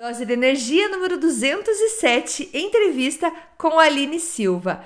Dose 0.00 0.24
de 0.24 0.32
Energia 0.32 0.88
número 0.90 1.18
207, 1.18 2.50
entrevista 2.54 3.32
com 3.56 3.80
Aline 3.80 4.20
Silva. 4.20 4.84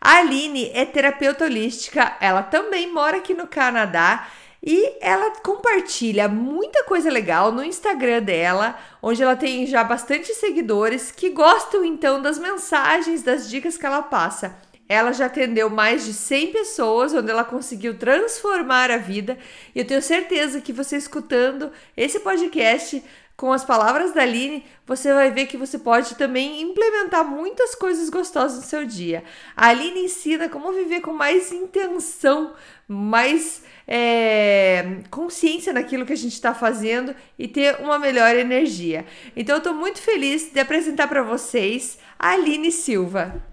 A 0.00 0.18
Aline 0.18 0.70
é 0.72 0.84
terapeuta 0.84 1.46
holística, 1.46 2.16
ela 2.20 2.44
também 2.44 2.92
mora 2.92 3.16
aqui 3.16 3.34
no 3.34 3.48
Canadá 3.48 4.28
e 4.62 4.98
ela 5.00 5.32
compartilha 5.40 6.28
muita 6.28 6.84
coisa 6.84 7.10
legal 7.10 7.50
no 7.50 7.64
Instagram 7.64 8.22
dela, 8.22 8.78
onde 9.02 9.20
ela 9.20 9.34
tem 9.34 9.66
já 9.66 9.82
bastante 9.82 10.32
seguidores 10.32 11.10
que 11.10 11.30
gostam 11.30 11.84
então 11.84 12.22
das 12.22 12.38
mensagens, 12.38 13.20
das 13.20 13.50
dicas 13.50 13.76
que 13.76 13.84
ela 13.84 14.02
passa. 14.02 14.56
Ela 14.88 15.12
já 15.12 15.26
atendeu 15.26 15.70
mais 15.70 16.04
de 16.04 16.12
100 16.12 16.52
pessoas, 16.52 17.14
onde 17.14 17.30
ela 17.30 17.44
conseguiu 17.44 17.98
transformar 17.98 18.90
a 18.90 18.98
vida. 18.98 19.38
E 19.74 19.78
eu 19.78 19.86
tenho 19.86 20.02
certeza 20.02 20.60
que 20.60 20.72
você 20.72 20.96
escutando 20.98 21.72
esse 21.96 22.20
podcast 22.20 23.02
com 23.36 23.52
as 23.52 23.64
palavras 23.64 24.12
da 24.12 24.22
Aline, 24.22 24.64
você 24.86 25.12
vai 25.12 25.30
ver 25.30 25.46
que 25.46 25.56
você 25.56 25.78
pode 25.78 26.14
também 26.14 26.62
implementar 26.62 27.24
muitas 27.24 27.74
coisas 27.74 28.08
gostosas 28.08 28.58
no 28.58 28.64
seu 28.64 28.84
dia. 28.84 29.24
A 29.56 29.68
Aline 29.68 30.04
ensina 30.04 30.48
como 30.48 30.72
viver 30.72 31.00
com 31.00 31.12
mais 31.12 31.50
intenção, 31.50 32.54
mais 32.86 33.62
é, 33.86 35.00
consciência 35.10 35.72
naquilo 35.72 36.06
que 36.06 36.12
a 36.12 36.16
gente 36.16 36.34
está 36.34 36.54
fazendo 36.54 37.14
e 37.38 37.48
ter 37.48 37.80
uma 37.80 37.98
melhor 37.98 38.36
energia. 38.36 39.04
Então, 39.34 39.56
eu 39.56 39.58
estou 39.58 39.74
muito 39.74 40.00
feliz 40.00 40.52
de 40.52 40.60
apresentar 40.60 41.08
para 41.08 41.22
vocês 41.22 41.98
a 42.18 42.32
Aline 42.32 42.70
Silva. 42.70 43.51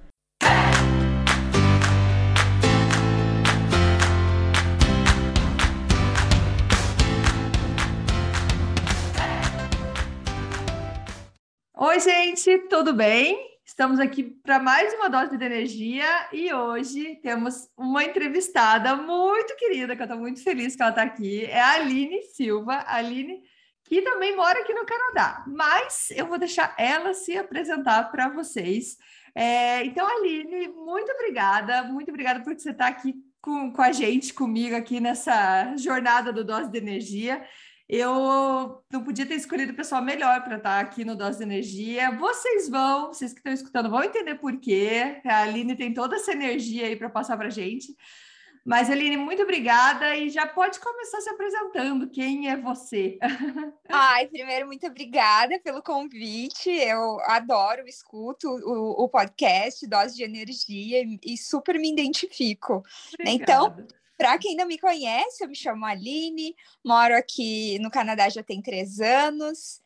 Oi, 11.99 12.03
gente, 12.03 12.59
tudo 12.69 12.93
bem? 12.93 13.59
Estamos 13.65 13.99
aqui 13.99 14.23
para 14.23 14.57
mais 14.57 14.93
uma 14.93 15.09
dose 15.09 15.37
de 15.37 15.43
energia 15.43 16.05
e 16.31 16.53
hoje 16.53 17.17
temos 17.21 17.67
uma 17.75 18.05
entrevistada 18.05 18.95
muito 18.95 19.53
querida, 19.57 19.97
que 19.97 20.01
eu 20.01 20.05
estou 20.05 20.17
muito 20.17 20.41
feliz 20.41 20.77
que 20.77 20.81
ela 20.81 20.91
está 20.91 21.03
aqui. 21.03 21.43
É 21.43 21.59
a 21.59 21.71
Aline 21.71 22.23
Silva. 22.23 22.75
A 22.75 22.95
Aline, 22.95 23.41
que 23.83 24.01
também 24.01 24.33
mora 24.33 24.61
aqui 24.61 24.73
no 24.73 24.85
Canadá, 24.85 25.43
mas 25.45 26.09
eu 26.11 26.25
vou 26.25 26.39
deixar 26.39 26.73
ela 26.77 27.13
se 27.13 27.37
apresentar 27.37 28.09
para 28.09 28.29
vocês. 28.29 28.95
É, 29.35 29.83
então, 29.83 30.07
Aline, 30.07 30.69
muito 30.69 31.11
obrigada, 31.11 31.83
muito 31.83 32.11
obrigada 32.11 32.39
por 32.39 32.57
você 32.57 32.69
estar 32.69 32.87
aqui 32.87 33.13
com, 33.41 33.73
com 33.73 33.81
a 33.81 33.91
gente, 33.91 34.33
comigo 34.33 34.73
aqui 34.73 35.01
nessa 35.01 35.75
jornada 35.75 36.31
do 36.31 36.45
Dose 36.45 36.71
de 36.71 36.77
Energia 36.77 37.45
eu 37.89 38.83
não 38.91 39.03
podia 39.03 39.25
ter 39.25 39.33
escolhido 39.33 39.73
o 39.73 39.75
pessoal 39.75 39.99
melhor 39.99 40.43
para 40.43 40.57
estar 40.57 40.79
aqui 40.79 41.03
no 41.03 41.15
Dose 41.15 41.39
de 41.39 41.43
Energia. 41.43 42.11
Vocês 42.11 42.69
vão, 42.69 43.07
vocês 43.07 43.33
que 43.33 43.39
estão 43.39 43.51
escutando, 43.51 43.89
vão 43.89 44.03
entender 44.03 44.35
por 44.35 44.55
quê. 44.59 45.19
A 45.25 45.41
Aline 45.41 45.75
tem 45.75 45.91
toda 45.91 46.15
essa 46.15 46.31
energia 46.31 46.85
aí 46.85 46.95
para 46.95 47.09
passar 47.09 47.35
para 47.35 47.47
a 47.47 47.51
gente. 47.51 47.95
Mas, 48.63 48.91
Aline, 48.91 49.17
muito 49.17 49.41
obrigada 49.41 50.15
e 50.15 50.29
já 50.29 50.45
pode 50.45 50.79
começar 50.79 51.19
se 51.21 51.29
apresentando. 51.31 52.07
Quem 52.11 52.51
é 52.51 52.55
você? 52.55 53.17
Ai, 53.89 54.27
primeiro, 54.27 54.67
muito 54.67 54.85
obrigada 54.85 55.59
pelo 55.63 55.81
convite. 55.81 56.69
Eu 56.69 57.19
adoro, 57.21 57.87
escuto 57.87 58.47
o, 58.47 59.03
o 59.03 59.09
podcast 59.09 59.87
Dose 59.87 60.15
de 60.15 60.23
Energia 60.23 61.03
e 61.25 61.35
super 61.35 61.79
me 61.79 61.91
identifico. 61.91 62.83
Né? 63.17 63.31
Então, 63.31 63.75
para 64.19 64.37
quem 64.37 64.53
não 64.53 64.67
me 64.67 64.77
conhece, 64.77 65.41
eu 65.41 65.47
me 65.47 65.55
chamo 65.55 65.85
Aline, 65.85 66.53
moro 66.85 67.15
aqui 67.15 67.79
no 67.79 67.89
Canadá 67.89 68.27
já 68.27 68.43
tem 68.43 68.61
três 68.61 68.99
anos. 68.99 69.81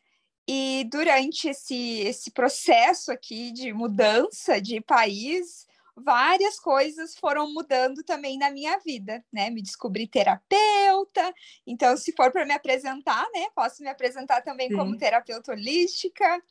E 0.48 0.84
durante 0.90 1.48
esse, 1.48 2.00
esse 2.00 2.32
processo 2.32 3.12
aqui 3.12 3.52
de 3.52 3.72
mudança 3.72 4.60
de 4.60 4.80
país, 4.80 5.68
várias 5.96 6.58
coisas 6.58 7.14
foram 7.14 7.54
mudando 7.54 8.02
também 8.02 8.36
na 8.36 8.50
minha 8.50 8.76
vida, 8.80 9.24
né? 9.32 9.50
Me 9.50 9.62
descobri 9.62 10.08
terapeuta, 10.08 11.32
então 11.64 11.96
se 11.96 12.12
for 12.12 12.32
para 12.32 12.44
me 12.44 12.54
apresentar, 12.54 13.24
né? 13.32 13.46
Posso 13.54 13.84
me 13.84 13.88
apresentar 13.88 14.42
também 14.42 14.68
Sim. 14.68 14.74
como 14.74 14.98
terapeuta 14.98 15.52
holística. 15.52 16.42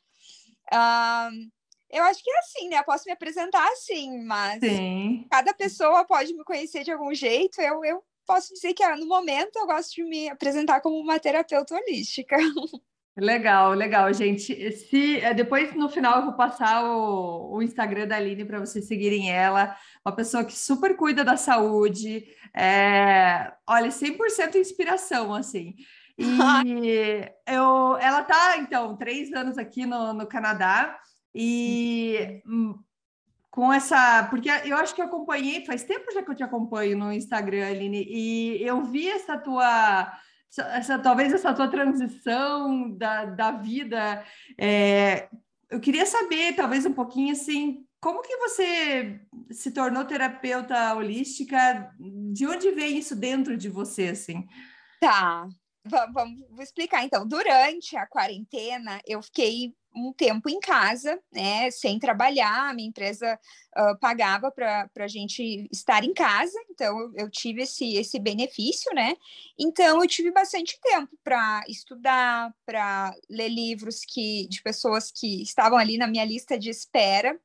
Um, 0.72 1.50
eu 1.94 2.04
acho 2.04 2.22
que 2.22 2.30
é 2.30 2.38
assim, 2.38 2.68
né? 2.68 2.78
Eu 2.78 2.84
posso 2.84 3.04
me 3.06 3.12
apresentar 3.12 3.66
assim, 3.68 4.22
mas 4.24 4.60
Sim. 4.60 5.26
cada 5.30 5.54
pessoa 5.54 6.04
pode 6.04 6.34
me 6.34 6.44
conhecer 6.44 6.84
de 6.84 6.92
algum 6.92 7.14
jeito. 7.14 7.60
Eu, 7.60 7.84
eu 7.84 8.02
posso 8.26 8.52
dizer 8.52 8.74
que 8.74 8.82
ah, 8.82 8.96
no 8.96 9.06
momento 9.06 9.56
eu 9.56 9.66
gosto 9.66 9.94
de 9.94 10.04
me 10.04 10.28
apresentar 10.28 10.80
como 10.80 10.98
uma 10.98 11.18
terapeuta 11.18 11.74
holística. 11.74 12.36
Legal, 13.16 13.74
legal, 13.74 14.12
gente. 14.12 14.72
Se 14.72 15.20
eh, 15.20 15.32
depois 15.32 15.72
no 15.76 15.88
final 15.88 16.18
eu 16.18 16.24
vou 16.24 16.32
passar 16.32 16.84
o, 16.84 17.54
o 17.54 17.62
Instagram 17.62 18.08
da 18.08 18.16
Aline 18.16 18.44
para 18.44 18.58
vocês 18.58 18.88
seguirem 18.88 19.30
ela, 19.30 19.76
uma 20.04 20.12
pessoa 20.12 20.44
que 20.44 20.52
super 20.52 20.96
cuida 20.96 21.22
da 21.22 21.36
saúde, 21.36 22.26
é, 22.52 23.52
olha, 23.68 23.88
100% 23.88 24.56
inspiração, 24.56 25.32
assim. 25.32 25.76
E 26.18 26.26
eu, 27.46 27.96
ela 27.98 28.24
tá, 28.24 28.58
então, 28.58 28.96
três 28.96 29.32
anos 29.32 29.58
aqui 29.58 29.86
no, 29.86 30.12
no 30.12 30.26
Canadá, 30.26 30.98
e 31.34 32.42
hum, 32.46 32.78
com 33.50 33.72
essa. 33.72 34.26
Porque 34.30 34.48
eu 34.48 34.76
acho 34.76 34.94
que 34.94 35.00
eu 35.00 35.06
acompanhei, 35.06 35.64
faz 35.64 35.84
tempo 35.84 36.12
já 36.12 36.22
que 36.22 36.30
eu 36.30 36.34
te 36.34 36.42
acompanho 36.42 36.98
no 36.98 37.12
Instagram, 37.12 37.66
Aline, 37.68 38.04
e 38.08 38.62
eu 38.62 38.82
vi 38.84 39.08
essa 39.08 39.38
tua. 39.38 40.12
Essa, 40.72 40.98
talvez 40.98 41.32
essa 41.32 41.52
tua 41.52 41.68
transição 41.68 42.90
da, 42.96 43.24
da 43.24 43.50
vida. 43.50 44.24
É, 44.58 45.28
eu 45.68 45.80
queria 45.80 46.06
saber, 46.06 46.54
talvez, 46.54 46.86
um 46.86 46.92
pouquinho 46.92 47.32
assim, 47.32 47.84
como 48.00 48.22
que 48.22 48.36
você 48.36 49.20
se 49.50 49.70
tornou 49.70 50.04
terapeuta 50.04 50.94
holística? 50.94 51.90
De 52.32 52.46
onde 52.46 52.70
veio 52.70 52.98
isso 52.98 53.16
dentro 53.16 53.56
de 53.56 53.68
você, 53.68 54.08
assim? 54.08 54.46
Tá, 55.00 55.48
vamos, 56.12 56.40
vou 56.50 56.62
explicar 56.62 57.02
então. 57.04 57.26
Durante 57.26 57.96
a 57.96 58.06
quarentena, 58.06 59.00
eu 59.06 59.22
fiquei 59.22 59.74
um 59.94 60.12
tempo 60.12 60.48
em 60.48 60.58
casa, 60.58 61.20
né, 61.32 61.70
sem 61.70 61.98
trabalhar, 61.98 62.74
minha 62.74 62.88
empresa 62.88 63.38
uh, 63.76 63.98
pagava 63.98 64.50
para 64.50 64.88
a 64.98 65.08
gente 65.08 65.68
estar 65.70 66.02
em 66.02 66.12
casa, 66.12 66.58
então 66.70 67.12
eu, 67.14 67.30
tive 67.30 67.62
esse, 67.62 67.94
esse 67.94 68.18
benefício, 68.18 68.92
né? 68.94 69.16
Então 69.58 70.02
eu 70.02 70.08
tive 70.08 70.30
bastante 70.32 70.78
tempo 70.80 71.16
para 71.22 71.62
estudar, 71.68 72.52
para 72.66 73.14
ler 73.30 73.48
livros 73.48 74.04
que, 74.04 74.48
de 74.48 74.62
pessoas 74.62 75.10
que 75.12 75.42
estavam 75.42 75.78
ali 75.78 75.96
na 75.96 76.06
minha 76.06 76.24
lista 76.24 76.58
de 76.58 76.70
espera. 76.70 77.38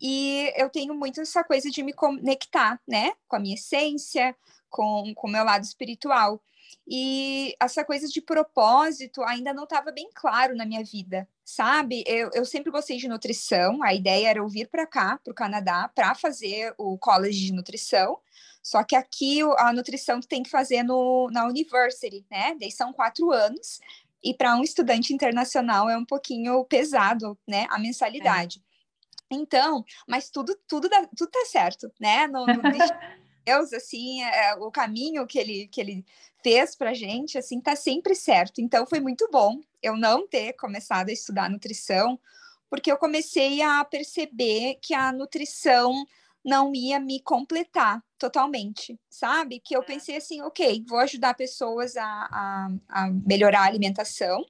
E 0.00 0.52
eu 0.56 0.68
tenho 0.68 0.94
muito 0.94 1.20
essa 1.20 1.44
coisa 1.44 1.70
de 1.70 1.82
me 1.82 1.92
conectar, 1.92 2.80
né, 2.86 3.12
com 3.28 3.36
a 3.36 3.40
minha 3.40 3.54
essência, 3.54 4.34
com 4.68 5.12
o 5.16 5.28
meu 5.28 5.44
lado 5.44 5.64
espiritual. 5.64 6.42
E 6.86 7.54
essa 7.60 7.84
coisa 7.84 8.08
de 8.08 8.20
propósito 8.20 9.22
ainda 9.22 9.52
não 9.52 9.64
estava 9.64 9.90
bem 9.90 10.08
claro 10.14 10.54
na 10.54 10.64
minha 10.64 10.84
vida, 10.84 11.28
sabe? 11.44 12.04
Eu, 12.06 12.30
eu 12.34 12.44
sempre 12.44 12.70
gostei 12.70 12.96
de 12.96 13.08
nutrição, 13.08 13.82
a 13.82 13.94
ideia 13.94 14.28
era 14.28 14.38
eu 14.38 14.48
vir 14.48 14.68
para 14.68 14.86
cá, 14.86 15.18
para 15.22 15.30
o 15.30 15.34
Canadá, 15.34 15.90
para 15.94 16.14
fazer 16.14 16.74
o 16.78 16.98
college 16.98 17.46
de 17.46 17.52
nutrição. 17.52 18.18
Só 18.62 18.84
que 18.84 18.94
aqui 18.94 19.40
a 19.58 19.72
nutrição 19.72 20.20
tem 20.20 20.42
que 20.42 20.50
fazer 20.50 20.82
no, 20.82 21.28
na 21.32 21.46
university, 21.46 22.24
né? 22.30 22.54
Daí 22.60 22.70
são 22.70 22.92
quatro 22.92 23.32
anos, 23.32 23.80
e 24.22 24.32
para 24.32 24.54
um 24.54 24.62
estudante 24.62 25.12
internacional 25.12 25.90
é 25.90 25.96
um 25.96 26.04
pouquinho 26.04 26.64
pesado, 26.64 27.36
né? 27.46 27.66
A 27.70 27.78
mensalidade. 27.78 28.62
É. 28.68 29.34
Então, 29.34 29.84
mas 30.06 30.30
tudo, 30.30 30.56
tudo, 30.68 30.88
dá, 30.88 31.06
tudo 31.16 31.30
tá 31.30 31.44
certo, 31.46 31.90
né? 31.98 32.26
No, 32.26 32.46
no 32.46 32.62
Deus, 33.44 33.72
assim, 33.72 34.22
é, 34.22 34.54
o 34.54 34.70
caminho 34.70 35.26
que 35.26 35.38
ele, 35.38 35.68
que 35.68 35.80
ele 35.80 36.04
fez 36.42 36.74
pra 36.74 36.94
gente, 36.94 37.38
assim, 37.38 37.60
tá 37.60 37.76
sempre 37.76 38.14
certo. 38.14 38.60
Então, 38.60 38.86
foi 38.86 39.00
muito 39.00 39.28
bom 39.30 39.60
eu 39.82 39.96
não 39.96 40.26
ter 40.26 40.52
começado 40.54 41.08
a 41.08 41.12
estudar 41.12 41.50
nutrição, 41.50 42.18
porque 42.68 42.90
eu 42.90 42.96
comecei 42.96 43.62
a 43.62 43.84
perceber 43.84 44.78
que 44.80 44.94
a 44.94 45.12
nutrição 45.12 46.06
não 46.44 46.74
ia 46.74 46.98
me 46.98 47.20
completar 47.20 48.02
totalmente, 48.18 48.98
sabe? 49.08 49.60
Que 49.60 49.76
eu 49.76 49.82
é. 49.82 49.84
pensei 49.84 50.16
assim, 50.16 50.42
ok, 50.42 50.84
vou 50.88 50.98
ajudar 50.98 51.34
pessoas 51.34 51.96
a, 51.96 52.04
a, 52.04 52.68
a 52.88 53.10
melhorar 53.10 53.60
a 53.60 53.66
alimentação, 53.66 54.44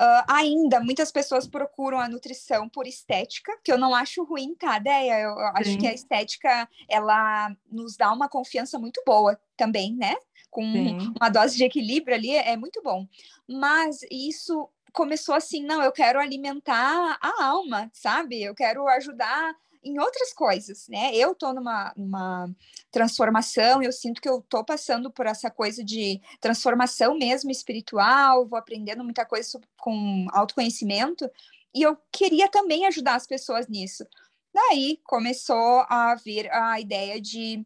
Uh, 0.00 0.24
ainda, 0.28 0.80
muitas 0.80 1.12
pessoas 1.12 1.46
procuram 1.46 2.00
a 2.00 2.08
nutrição 2.08 2.68
por 2.68 2.86
estética, 2.86 3.52
que 3.62 3.70
eu 3.70 3.76
não 3.76 3.94
acho 3.94 4.24
ruim, 4.24 4.54
tá, 4.54 4.78
Deia? 4.78 5.20
Eu, 5.20 5.30
eu 5.30 5.52
acho 5.54 5.76
que 5.76 5.86
a 5.86 5.92
estética, 5.92 6.68
ela 6.88 7.54
nos 7.70 7.96
dá 7.96 8.10
uma 8.12 8.28
confiança 8.28 8.78
muito 8.78 9.02
boa 9.04 9.38
também, 9.56 9.94
né? 9.94 10.14
Com 10.50 10.62
Sim. 10.62 11.12
uma 11.20 11.28
dose 11.28 11.56
de 11.56 11.64
equilíbrio 11.64 12.16
ali, 12.16 12.34
é 12.34 12.56
muito 12.56 12.82
bom. 12.82 13.06
Mas 13.46 14.00
isso 14.10 14.68
começou 14.92 15.34
assim, 15.34 15.62
não, 15.64 15.82
eu 15.82 15.92
quero 15.92 16.18
alimentar 16.18 17.18
a 17.20 17.44
alma, 17.44 17.90
sabe? 17.92 18.42
Eu 18.42 18.54
quero 18.54 18.88
ajudar 18.88 19.54
em 19.82 19.98
outras 19.98 20.32
coisas, 20.32 20.86
né? 20.88 21.14
Eu 21.14 21.34
tô 21.34 21.52
numa, 21.52 22.48
transformação, 22.90 23.82
eu 23.82 23.92
sinto 23.92 24.20
que 24.20 24.28
eu 24.28 24.42
tô 24.48 24.64
passando 24.64 25.10
por 25.10 25.26
essa 25.26 25.50
coisa 25.50 25.82
de 25.84 26.20
transformação 26.40 27.16
mesmo 27.16 27.50
espiritual, 27.50 28.46
vou 28.46 28.58
aprendendo 28.58 29.04
muita 29.04 29.24
coisa 29.24 29.60
com 29.78 30.26
autoconhecimento, 30.32 31.30
e 31.74 31.82
eu 31.82 31.96
queria 32.12 32.48
também 32.48 32.86
ajudar 32.86 33.14
as 33.14 33.26
pessoas 33.26 33.68
nisso. 33.68 34.04
Daí 34.52 35.00
começou 35.04 35.84
a 35.88 36.14
vir 36.16 36.50
a 36.52 36.80
ideia 36.80 37.20
de 37.20 37.64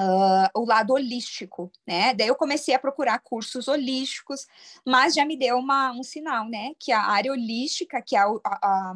Uh, 0.00 0.50
o 0.56 0.66
lado 0.66 0.92
holístico, 0.92 1.70
né? 1.86 2.12
Daí 2.14 2.26
eu 2.26 2.34
comecei 2.34 2.74
a 2.74 2.80
procurar 2.80 3.20
cursos 3.20 3.68
holísticos, 3.68 4.44
mas 4.84 5.14
já 5.14 5.24
me 5.24 5.36
deu 5.36 5.56
uma, 5.56 5.92
um 5.92 6.02
sinal, 6.02 6.48
né? 6.48 6.72
Que 6.80 6.90
a 6.90 7.00
área 7.00 7.30
holística, 7.30 8.02
que 8.02 8.16
é 8.16 8.18
a, 8.18 8.26
a, 8.44 8.94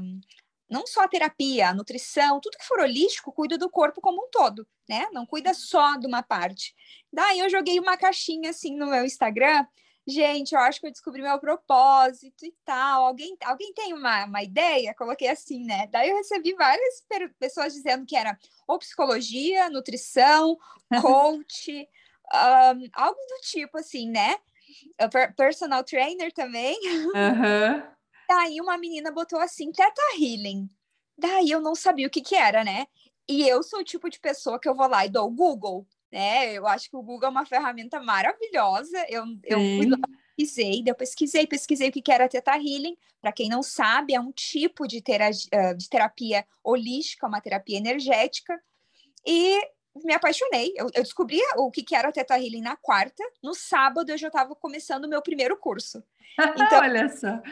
não 0.70 0.87
só 0.87 1.03
a 1.03 1.09
terapia, 1.09 1.70
a 1.70 1.75
nutrição, 1.75 2.41
tudo 2.41 2.59
que 2.59 2.67
for 2.67 2.81
holístico, 2.81 3.32
cuida 3.32 3.56
do 3.56 3.70
corpo 3.70 4.00
como 4.00 4.25
um 4.25 4.31
todo, 4.31 4.67
né? 4.88 5.09
Não 5.12 5.25
cuida 5.25 5.55
só 5.55 5.97
de 5.97 6.06
uma 6.06 6.23
parte. 6.23 6.75
Daí 7.12 7.38
eu 7.38 7.49
joguei 7.49 7.79
uma 7.79 7.97
caixinha 7.97 8.50
assim 8.50 8.76
no 8.76 8.87
meu 8.87 9.05
Instagram. 9.05 9.67
Gente, 10.06 10.55
eu 10.55 10.61
acho 10.61 10.81
que 10.81 10.87
eu 10.87 10.91
descobri 10.91 11.20
meu 11.20 11.38
propósito 11.38 12.47
e 12.47 12.55
tal. 12.65 13.05
Alguém, 13.05 13.37
alguém 13.44 13.73
tem 13.75 13.93
uma, 13.93 14.25
uma 14.25 14.43
ideia? 14.43 14.94
Coloquei 14.94 15.29
assim, 15.29 15.65
né? 15.65 15.87
Daí 15.88 16.11
eu 16.11 16.17
recebi 16.17 16.55
várias 16.55 17.05
pessoas 17.38 17.75
dizendo 17.75 18.06
que 18.06 18.17
era 18.17 18.38
ou 18.67 18.79
psicologia, 18.79 19.69
nutrição, 19.71 20.56
coach, 21.03 21.88
um, 22.32 22.88
algo 22.93 23.19
do 23.19 23.41
tipo 23.43 23.79
assim, 23.79 24.11
né? 24.11 24.37
Personal 25.37 25.82
trainer 25.82 26.32
também. 26.32 26.79
Uhum. 26.87 27.98
Daí 28.29 28.61
uma 28.61 28.77
menina 28.77 29.11
botou 29.11 29.41
assim, 29.41 29.73
Teta 29.73 30.03
Healing. 30.15 30.69
Daí 31.17 31.51
eu 31.51 31.61
não 31.61 31.75
sabia 31.75 32.07
o 32.07 32.11
que 32.11 32.21
que 32.21 32.37
era, 32.37 32.63
né? 32.63 32.87
E 33.27 33.49
eu 33.49 33.63
sou 33.63 33.81
o 33.81 33.85
tipo 33.85 34.09
de 34.11 34.21
pessoa 34.21 34.61
que 34.61 34.69
eu 34.69 34.75
vou 34.75 34.87
lá 34.87 35.07
e 35.07 35.09
dou 35.09 35.27
o 35.27 35.35
Google, 35.35 35.87
né? 36.13 36.53
Eu 36.53 36.67
acho 36.67 36.91
que 36.91 36.97
o 36.97 37.03
Google 37.03 37.29
é 37.29 37.31
uma 37.31 37.47
ferramenta 37.47 37.99
maravilhosa. 38.01 39.05
Eu, 39.09 39.25
eu 39.45 39.59
fui 39.59 39.87
lá, 39.87 39.99
pesquisei, 40.37 40.85
eu 40.87 40.95
pesquisei, 40.95 41.47
pesquisei 41.47 41.89
o 41.89 41.93
que 41.93 42.13
era 42.13 42.29
Teta 42.29 42.55
Healing. 42.55 42.97
Para 43.21 43.33
quem 43.33 43.49
não 43.49 43.63
sabe, 43.63 44.15
é 44.15 44.21
um 44.21 44.31
tipo 44.31 44.87
de, 44.87 45.01
tera 45.01 45.31
de 45.31 45.89
terapia 45.89 46.47
holística, 46.63 47.27
uma 47.27 47.41
terapia 47.41 47.79
energética. 47.79 48.61
E 49.27 49.59
me 50.05 50.15
apaixonei. 50.15 50.73
Eu, 50.77 50.87
eu 50.95 51.03
descobri 51.03 51.41
o 51.57 51.71
que, 51.71 51.83
que 51.83 51.97
era 51.97 52.09
o 52.09 52.13
Teta 52.13 52.39
Healing 52.39 52.63
na 52.63 52.77
quarta. 52.77 53.25
No 53.43 53.55
sábado, 53.55 54.11
eu 54.11 54.19
já 54.19 54.29
estava 54.29 54.55
começando 54.55 55.07
o 55.07 55.09
meu 55.09 55.23
primeiro 55.23 55.57
curso. 55.57 56.05
Então, 56.57 56.79
Olha 56.79 57.09
só 57.09 57.43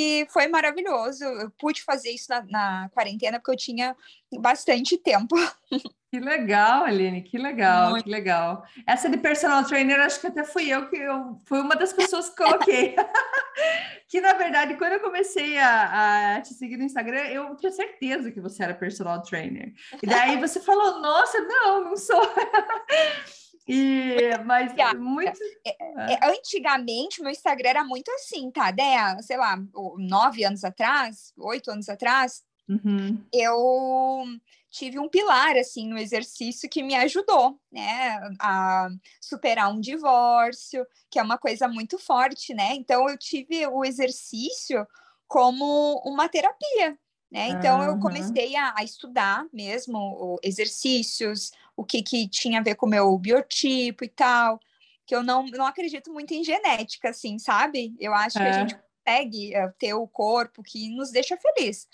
que 0.00 0.26
foi 0.30 0.48
maravilhoso. 0.48 1.24
Eu 1.24 1.50
pude 1.58 1.82
fazer 1.82 2.10
isso 2.10 2.26
na, 2.30 2.42
na 2.42 2.88
quarentena 2.90 3.38
porque 3.38 3.50
eu 3.50 3.56
tinha 3.56 3.96
bastante 4.40 4.96
tempo. 4.96 5.36
Que 6.12 6.18
legal, 6.18 6.82
Aline, 6.82 7.22
que 7.22 7.38
legal, 7.38 7.90
Muito. 7.90 8.02
que 8.02 8.10
legal. 8.10 8.64
Essa 8.84 9.08
de 9.08 9.16
personal 9.16 9.64
trainer, 9.64 10.00
acho 10.00 10.20
que 10.20 10.26
até 10.26 10.42
fui 10.42 10.68
eu 10.68 10.90
que 10.90 10.96
eu 10.96 11.38
fui 11.44 11.60
uma 11.60 11.76
das 11.76 11.92
pessoas 11.92 12.28
que 12.28 12.34
coloquei. 12.34 12.96
que 14.10 14.20
na 14.20 14.32
verdade, 14.32 14.74
quando 14.74 14.94
eu 14.94 15.00
comecei 15.00 15.56
a, 15.56 16.34
a, 16.34 16.40
te 16.40 16.52
seguir 16.52 16.78
no 16.78 16.82
Instagram, 16.82 17.20
eu 17.28 17.54
tinha 17.54 17.70
certeza 17.70 18.32
que 18.32 18.40
você 18.40 18.64
era 18.64 18.74
personal 18.74 19.22
trainer. 19.22 19.72
E 20.02 20.06
daí 20.08 20.36
você 20.40 20.58
falou, 20.58 21.00
nossa, 21.00 21.40
não, 21.42 21.84
não 21.84 21.96
sou. 21.96 22.20
E, 23.72 24.36
mas 24.44 24.72
muito. 24.98 25.38
É, 25.64 25.70
é, 25.70 26.12
é, 26.14 26.30
antigamente, 26.30 27.22
meu 27.22 27.30
Instagram 27.30 27.70
era 27.70 27.84
muito 27.84 28.10
assim, 28.12 28.50
tá? 28.50 28.70
Dea, 28.70 29.16
sei 29.22 29.36
lá, 29.36 29.56
nove 29.96 30.44
anos 30.44 30.64
atrás, 30.64 31.32
oito 31.38 31.70
anos 31.70 31.88
atrás, 31.88 32.42
uhum. 32.68 33.22
eu 33.32 34.24
tive 34.70 34.98
um 34.98 35.08
pilar 35.08 35.56
assim 35.56 35.88
no 35.88 35.98
exercício 35.98 36.68
que 36.68 36.82
me 36.82 36.94
ajudou, 36.94 37.60
né, 37.70 38.18
a 38.40 38.88
superar 39.20 39.72
um 39.72 39.80
divórcio, 39.80 40.86
que 41.10 41.18
é 41.18 41.22
uma 41.22 41.36
coisa 41.36 41.66
muito 41.66 41.98
forte, 41.98 42.54
né? 42.54 42.74
Então 42.74 43.08
eu 43.08 43.18
tive 43.18 43.66
o 43.66 43.84
exercício 43.84 44.86
como 45.26 46.00
uma 46.04 46.28
terapia, 46.28 46.96
né? 47.30 47.48
Então 47.48 47.78
uhum. 47.78 47.84
eu 47.84 48.00
comecei 48.00 48.56
a, 48.56 48.74
a, 48.76 48.84
estudar 48.84 49.44
mesmo 49.52 50.38
exercícios, 50.42 51.50
o 51.80 51.84
que, 51.84 52.02
que 52.02 52.28
tinha 52.28 52.60
a 52.60 52.62
ver 52.62 52.74
com 52.74 52.84
o 52.84 52.88
meu 52.90 53.16
biotipo 53.16 54.04
e 54.04 54.08
tal, 54.08 54.60
que 55.06 55.16
eu 55.16 55.22
não, 55.22 55.46
não 55.46 55.64
acredito 55.64 56.12
muito 56.12 56.34
em 56.34 56.44
genética, 56.44 57.08
assim, 57.08 57.38
sabe? 57.38 57.96
Eu 57.98 58.12
acho 58.12 58.38
é. 58.38 58.42
que 58.42 58.48
a 58.48 58.52
gente 58.52 58.76
consegue 58.76 59.52
uh, 59.56 59.72
ter 59.78 59.94
o 59.94 60.06
corpo 60.06 60.62
que 60.62 60.90
nos 60.90 61.10
deixa 61.10 61.38
feliz. 61.38 61.88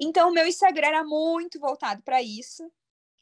Então, 0.00 0.30
o 0.30 0.32
meu 0.32 0.46
Instagram 0.46 0.86
era 0.86 1.04
muito 1.04 1.58
voltado 1.58 2.00
para 2.02 2.22
isso. 2.22 2.70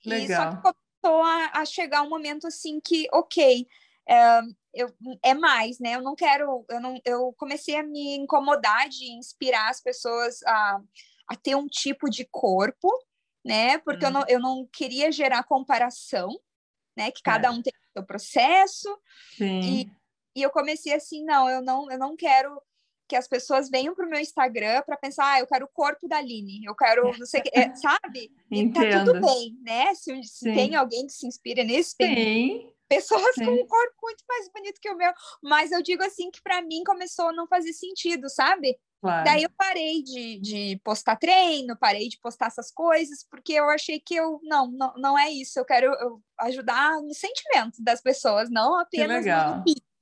Legal. 0.04 0.28
E 0.28 0.36
só 0.36 0.50
que 0.50 0.74
começou 1.00 1.24
a, 1.24 1.50
a 1.54 1.64
chegar 1.64 2.02
um 2.02 2.10
momento 2.10 2.46
assim 2.46 2.78
que, 2.78 3.08
ok, 3.10 3.66
é, 4.06 4.40
eu, 4.74 4.94
é 5.22 5.32
mais, 5.32 5.78
né? 5.78 5.96
Eu 5.96 6.02
não 6.02 6.14
quero, 6.14 6.66
eu 6.68 6.78
não, 6.78 7.00
eu 7.06 7.32
comecei 7.38 7.76
a 7.76 7.82
me 7.82 8.16
incomodar 8.16 8.86
de 8.90 9.10
inspirar 9.12 9.70
as 9.70 9.80
pessoas 9.80 10.42
a 10.44 10.78
a 11.32 11.36
ter 11.36 11.54
um 11.54 11.66
tipo 11.66 12.10
de 12.10 12.24
corpo, 12.24 12.88
né? 13.44 13.78
Porque 13.78 14.04
hum. 14.04 14.08
eu, 14.08 14.12
não, 14.12 14.24
eu 14.28 14.40
não 14.40 14.68
queria 14.72 15.10
gerar 15.10 15.44
comparação, 15.44 16.28
né? 16.96 17.10
Que 17.10 17.22
cada 17.22 17.48
é. 17.48 17.50
um 17.50 17.62
tem 17.62 17.72
o 17.72 17.98
seu 17.98 18.06
processo. 18.06 18.98
E, 19.40 19.90
e 20.34 20.42
eu 20.42 20.50
comecei 20.50 20.92
assim, 20.92 21.24
não, 21.24 21.48
eu 21.48 21.62
não, 21.62 21.90
eu 21.90 21.98
não 21.98 22.16
quero 22.16 22.60
que 23.12 23.16
as 23.16 23.28
pessoas 23.28 23.68
venham 23.68 23.94
para 23.94 24.06
o 24.06 24.08
meu 24.08 24.18
Instagram 24.18 24.82
para 24.86 24.96
pensar, 24.96 25.34
ah, 25.34 25.40
eu 25.40 25.46
quero 25.46 25.66
o 25.66 25.68
corpo 25.68 26.08
da 26.08 26.16
Aline, 26.16 26.64
eu 26.64 26.74
quero, 26.74 27.12
não 27.18 27.26
sei, 27.26 27.42
é, 27.52 27.68
sabe? 27.76 28.32
E 28.50 28.70
tá 28.70 29.04
tudo 29.04 29.20
bem, 29.20 29.54
né? 29.60 29.94
Se, 29.94 30.22
se 30.22 30.44
tem 30.54 30.74
alguém 30.74 31.06
que 31.06 31.12
se 31.12 31.26
inspira 31.26 31.62
nisso, 31.62 31.94
tem 31.98 32.14
Sim. 32.14 32.72
pessoas 32.88 33.34
Sim. 33.34 33.44
com 33.44 33.50
um 33.52 33.66
corpo 33.66 33.96
muito 34.02 34.24
mais 34.26 34.48
bonito 34.50 34.80
que 34.80 34.88
o 34.88 34.96
meu, 34.96 35.12
mas 35.42 35.72
eu 35.72 35.82
digo 35.82 36.02
assim 36.02 36.30
que 36.30 36.40
para 36.40 36.62
mim 36.62 36.82
começou 36.84 37.28
a 37.28 37.32
não 37.34 37.46
fazer 37.46 37.74
sentido, 37.74 38.30
sabe? 38.30 38.78
Claro. 39.02 39.24
Daí 39.24 39.42
eu 39.42 39.50
parei 39.58 40.00
de, 40.00 40.38
de 40.38 40.80
postar 40.84 41.16
treino, 41.16 41.76
parei 41.76 42.08
de 42.08 42.20
postar 42.20 42.46
essas 42.46 42.70
coisas, 42.70 43.26
porque 43.28 43.52
eu 43.52 43.68
achei 43.68 43.98
que 43.98 44.14
eu, 44.14 44.38
não, 44.44 44.70
não, 44.70 44.94
não 44.96 45.18
é 45.18 45.28
isso, 45.28 45.58
eu 45.58 45.64
quero 45.64 45.86
eu 45.86 46.22
ajudar 46.38 47.02
no 47.02 47.12
sentimento 47.12 47.82
das 47.82 48.00
pessoas, 48.00 48.48
não 48.48 48.78
apenas 48.78 49.26
no 49.26 49.62
físico, 49.64 49.92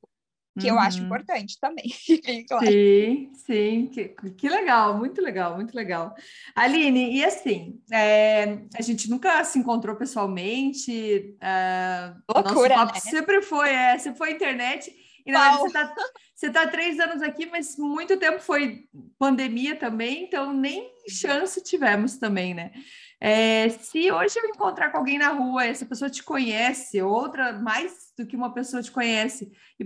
que 0.61 0.67
eu 0.67 0.79
acho 0.79 0.99
uhum. 0.99 1.07
importante 1.07 1.59
também. 1.59 1.87
claro. 2.47 2.67
Sim, 2.67 3.31
sim, 3.35 3.87
que, 3.87 4.09
que 4.37 4.49
legal, 4.51 4.99
muito 4.99 5.23
legal, 5.23 5.55
muito 5.55 5.75
legal. 5.75 6.15
Aline, 6.55 7.17
e 7.17 7.25
assim, 7.25 7.81
é, 7.91 8.59
a 8.77 8.83
gente 8.83 9.09
nunca 9.09 9.43
se 9.45 9.59
encontrou 9.59 9.97
pessoalmente, 9.97 11.39
é, 11.41 12.13
Loucura, 12.29 12.77
nosso 12.77 12.87
papo 12.87 12.95
né? 12.95 13.01
sempre 13.01 13.41
foi, 13.41 13.71
é, 13.71 13.97
sempre 13.97 14.19
foi 14.19 14.33
internet, 14.33 14.95
e 15.31 15.33
na 15.33 15.59
verdade, 15.59 15.59
você 15.59 15.67
está 15.67 15.95
você 16.35 16.51
tá 16.51 16.67
três 16.67 16.99
anos 16.99 17.23
aqui, 17.23 17.47
mas 17.47 17.77
muito 17.77 18.17
tempo 18.17 18.41
foi 18.41 18.89
pandemia 19.19 19.77
também, 19.77 20.25
então 20.25 20.53
nem 20.53 20.91
chance 21.09 21.63
tivemos 21.63 22.17
também, 22.17 22.55
né? 22.55 22.73
É, 23.21 23.69
se 23.69 24.11
hoje 24.11 24.39
eu 24.39 24.47
encontrar 24.47 24.91
com 24.91 24.97
alguém 24.97 25.19
na 25.19 25.29
rua, 25.29 25.67
essa 25.67 25.85
pessoa 25.85 26.09
te 26.09 26.23
conhece, 26.23 27.03
outra 27.03 27.53
mais 27.53 28.13
do 28.17 28.27
que 28.27 28.35
uma 28.35 28.55
pessoa 28.55 28.83
te 28.83 28.91
conhece, 28.91 29.53
e 29.79 29.85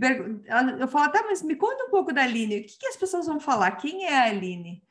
eu 0.81 0.87
falo, 0.87 1.11
tá, 1.11 1.25
mas 1.25 1.43
me 1.43 1.57
conta 1.57 1.85
um 1.85 1.91
pouco 1.91 2.13
da 2.13 2.23
Aline, 2.23 2.61
o 2.61 2.63
que, 2.65 2.79
que 2.79 2.87
as 2.87 2.97
pessoas 2.97 3.27
vão 3.27 3.41
falar? 3.41 3.73
Quem 3.73 4.07
é 4.07 4.17
a 4.17 4.25
Aline? 4.27 4.83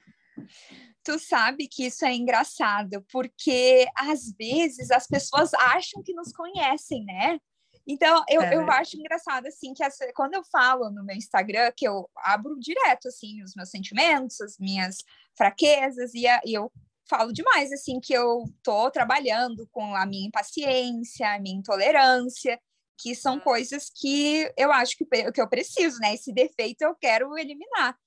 tu 1.04 1.20
sabe 1.20 1.68
que 1.68 1.86
isso 1.86 2.06
é 2.06 2.14
engraçado, 2.14 3.06
porque 3.12 3.86
às 3.96 4.32
vezes 4.32 4.90
as 4.90 5.06
pessoas 5.06 5.54
acham 5.54 6.02
que 6.02 6.14
nos 6.14 6.32
conhecem, 6.32 7.04
né? 7.04 7.40
Então, 7.86 8.24
eu, 8.30 8.42
é. 8.42 8.56
eu 8.56 8.70
acho 8.72 8.98
engraçado, 8.98 9.46
assim, 9.48 9.74
que 9.74 9.84
essa, 9.84 10.06
quando 10.16 10.36
eu 10.36 10.44
falo 10.46 10.90
no 10.90 11.04
meu 11.04 11.16
Instagram, 11.16 11.72
que 11.76 11.88
eu 11.88 12.10
abro 12.16 12.58
direto, 12.58 13.10
assim, 13.10 13.44
os 13.44 13.54
meus 13.56 13.70
sentimentos, 13.70 14.40
as 14.40 14.58
minhas 14.58 14.98
fraquezas, 15.38 16.14
e, 16.14 16.26
a, 16.26 16.42
e 16.46 16.54
eu 16.54 16.72
falo 17.10 17.34
demais, 17.34 17.72
assim, 17.72 18.00
que 18.00 18.14
eu 18.14 18.46
tô 18.64 18.90
trabalhando 18.90 19.68
com 19.72 19.96
a 19.96 20.06
minha 20.06 20.28
impaciência, 20.28 21.34
a 21.34 21.40
minha 21.40 21.58
intolerância, 21.58 22.58
que 22.98 23.14
são 23.14 23.36
hum. 23.36 23.40
coisas 23.42 23.92
que 23.94 24.50
eu 24.58 24.72
acho 24.72 24.96
que, 24.98 25.06
que 25.06 25.42
eu 25.42 25.50
preciso, 25.50 26.00
né? 26.00 26.14
Esse 26.14 26.32
defeito 26.32 26.84
eu 26.84 26.96
quero 26.96 27.38
eliminar. 27.38 27.98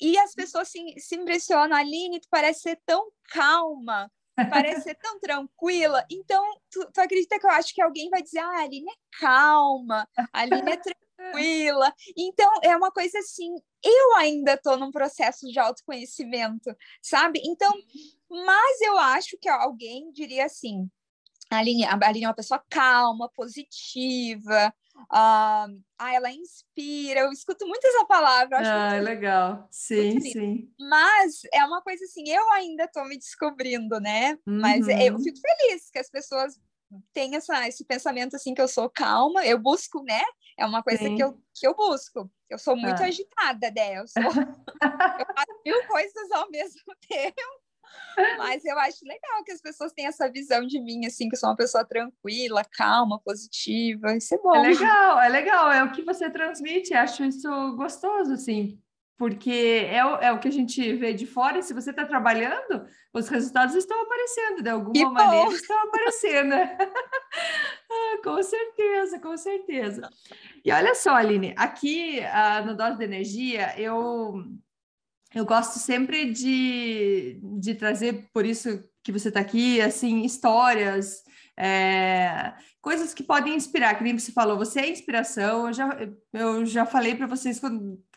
E 0.00 0.18
as 0.18 0.34
pessoas 0.34 0.68
se, 0.68 0.80
se 0.98 1.14
impressionam, 1.14 1.76
Aline, 1.76 2.18
tu 2.18 2.26
parece 2.28 2.62
ser 2.62 2.80
tão 2.84 3.08
calma, 3.30 4.10
parece 4.36 4.82
ser 4.82 4.94
tão 4.96 5.18
tranquila. 5.18 6.04
Então, 6.10 6.42
tu, 6.70 6.90
tu, 6.92 7.00
acredita 7.00 7.38
que 7.38 7.46
eu 7.46 7.50
acho 7.50 7.74
que 7.74 7.82
alguém 7.82 8.08
vai 8.08 8.22
dizer, 8.22 8.38
ah, 8.38 8.58
a 8.58 8.62
Aline 8.62 8.90
é 8.90 9.18
calma, 9.20 10.08
a 10.32 10.40
Aline 10.40 10.72
é 10.72 10.76
tranquila. 10.76 11.92
Então, 12.16 12.50
é 12.62 12.76
uma 12.76 12.90
coisa 12.90 13.18
assim, 13.18 13.54
eu 13.82 14.16
ainda 14.16 14.54
estou 14.54 14.76
num 14.76 14.90
processo 14.90 15.46
de 15.46 15.58
autoconhecimento, 15.58 16.74
sabe? 17.00 17.40
Então, 17.44 17.72
mas 18.28 18.80
eu 18.80 18.98
acho 18.98 19.36
que 19.40 19.48
alguém 19.48 20.10
diria 20.12 20.46
assim, 20.46 20.88
a 21.50 21.58
Aline, 21.58 21.84
a 21.84 21.98
Aline 22.02 22.24
é 22.24 22.28
uma 22.28 22.34
pessoa 22.34 22.62
calma, 22.70 23.28
positiva, 23.34 24.72
ah, 25.10 25.68
ela 25.98 26.30
inspira, 26.30 27.20
eu 27.20 27.32
escuto 27.32 27.66
muito 27.66 27.84
essa 27.86 28.04
palavra. 28.06 28.58
ah, 28.58 28.98
legal. 29.00 29.68
Sim, 29.70 30.20
sim. 30.20 30.72
Mas 30.78 31.42
é 31.52 31.64
uma 31.64 31.82
coisa 31.82 32.04
assim, 32.04 32.28
eu 32.28 32.52
ainda 32.52 32.84
estou 32.84 33.04
me 33.06 33.16
descobrindo, 33.16 34.00
né? 34.00 34.38
Uhum. 34.46 34.60
Mas 34.60 34.86
eu 34.88 35.18
fico 35.18 35.38
feliz 35.38 35.90
que 35.90 35.98
as 35.98 36.10
pessoas 36.10 36.58
tenham 37.12 37.36
essa, 37.36 37.66
esse 37.68 37.84
pensamento 37.84 38.36
assim 38.36 38.54
que 38.54 38.60
eu 38.60 38.68
sou 38.68 38.88
calma, 38.90 39.44
eu 39.46 39.58
busco, 39.58 40.02
né? 40.02 40.20
É 40.58 40.66
uma 40.66 40.82
coisa 40.82 41.04
que 41.04 41.22
eu, 41.22 41.38
que 41.54 41.66
eu 41.66 41.74
busco. 41.74 42.30
Eu 42.48 42.58
sou 42.58 42.76
muito 42.76 43.02
ah. 43.02 43.06
agitada, 43.06 43.70
né? 43.70 43.98
Eu, 43.98 44.06
sou... 44.06 44.22
eu 44.22 45.26
faço 45.34 45.62
mil 45.64 45.86
coisas 45.86 46.30
ao 46.32 46.50
mesmo 46.50 46.94
tempo. 47.08 47.62
Mas 48.38 48.64
eu 48.64 48.78
acho 48.78 49.04
legal 49.04 49.44
que 49.44 49.52
as 49.52 49.60
pessoas 49.60 49.92
tenham 49.92 50.08
essa 50.08 50.30
visão 50.30 50.66
de 50.66 50.80
mim, 50.80 51.06
assim, 51.06 51.28
que 51.28 51.34
eu 51.34 51.40
sou 51.40 51.48
uma 51.48 51.56
pessoa 51.56 51.84
tranquila, 51.84 52.64
calma, 52.64 53.20
positiva. 53.20 54.14
Isso 54.16 54.34
é 54.34 54.38
bom. 54.38 54.54
É 54.54 54.68
legal, 54.68 55.20
é 55.20 55.28
legal, 55.28 55.72
é 55.72 55.82
o 55.82 55.92
que 55.92 56.02
você 56.02 56.30
transmite, 56.30 56.94
acho 56.94 57.24
isso 57.24 57.48
gostoso, 57.76 58.32
assim, 58.32 58.78
porque 59.16 59.86
é 59.88 60.04
o, 60.04 60.16
é 60.16 60.32
o 60.32 60.40
que 60.40 60.48
a 60.48 60.52
gente 60.52 60.94
vê 60.94 61.12
de 61.12 61.26
fora, 61.26 61.58
e 61.58 61.62
se 61.62 61.72
você 61.72 61.90
está 61.90 62.04
trabalhando, 62.04 62.84
os 63.12 63.28
resultados 63.28 63.74
estão 63.74 64.02
aparecendo, 64.02 64.62
de 64.62 64.70
alguma 64.70 65.10
maneira 65.12 65.50
estão 65.50 65.78
aparecendo. 65.82 66.52
ah, 67.90 68.18
com 68.22 68.42
certeza, 68.42 69.20
com 69.20 69.36
certeza. 69.36 70.10
E 70.64 70.72
olha 70.72 70.94
só, 70.94 71.14
Aline, 71.14 71.54
aqui 71.56 72.20
uh, 72.20 72.66
no 72.66 72.76
Dose 72.76 72.98
de 72.98 73.04
Energia, 73.04 73.78
eu 73.78 74.44
eu 75.34 75.44
gosto 75.44 75.78
sempre 75.78 76.30
de, 76.30 77.38
de 77.60 77.74
trazer, 77.74 78.28
por 78.32 78.44
isso 78.44 78.82
que 79.02 79.12
você 79.12 79.28
está 79.28 79.40
aqui, 79.40 79.80
assim, 79.80 80.22
histórias, 80.22 81.22
é, 81.56 82.54
coisas 82.80 83.12
que 83.14 83.22
podem 83.22 83.54
inspirar, 83.54 83.94
que 83.94 84.04
nem 84.04 84.18
você 84.18 84.32
falou, 84.32 84.56
você 84.56 84.80
é 84.80 84.90
inspiração, 84.90 85.66
eu 85.66 85.72
já, 85.72 85.98
eu 86.32 86.66
já 86.66 86.86
falei 86.86 87.14
para 87.14 87.26
vocês, 87.26 87.60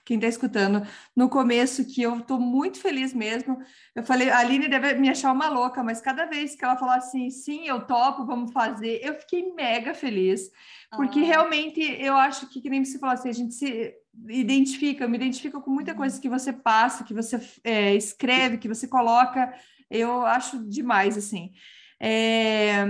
quem 0.05 0.17
está 0.17 0.27
escutando, 0.27 0.85
no 1.15 1.27
começo, 1.27 1.85
que 1.85 2.01
eu 2.01 2.19
estou 2.19 2.39
muito 2.39 2.79
feliz 2.79 3.13
mesmo, 3.13 3.57
eu 3.95 4.03
falei, 4.03 4.29
a 4.29 4.39
Aline 4.39 4.67
deve 4.67 4.93
me 4.95 5.09
achar 5.09 5.31
uma 5.31 5.49
louca, 5.49 5.83
mas 5.83 5.99
cada 5.99 6.25
vez 6.25 6.55
que 6.55 6.63
ela 6.63 6.77
falou 6.77 6.93
assim, 6.93 7.29
sim, 7.31 7.67
eu 7.67 7.85
topo, 7.85 8.25
vamos 8.25 8.51
fazer, 8.51 8.99
eu 9.03 9.15
fiquei 9.15 9.53
mega 9.53 9.93
feliz, 9.93 10.51
porque 10.95 11.21
realmente 11.21 11.81
eu 11.81 12.15
acho 12.15 12.47
que, 12.47 12.61
que 12.61 12.69
nem 12.69 12.83
você 12.83 12.97
falou 12.97 13.13
assim, 13.13 13.29
a 13.29 13.33
gente 13.33 13.53
se 13.53 13.93
identifica, 14.29 15.03
eu 15.03 15.09
me 15.09 15.17
identifico 15.17 15.61
com 15.61 15.71
muita 15.71 15.93
coisa 15.93 16.19
que 16.19 16.29
você 16.29 16.53
passa, 16.53 17.03
que 17.03 17.13
você 17.13 17.39
é, 17.63 17.93
escreve, 17.95 18.57
que 18.57 18.67
você 18.67 18.87
coloca, 18.87 19.53
eu 19.89 20.25
acho 20.25 20.67
demais, 20.67 21.17
assim. 21.17 21.51
É... 21.99 22.83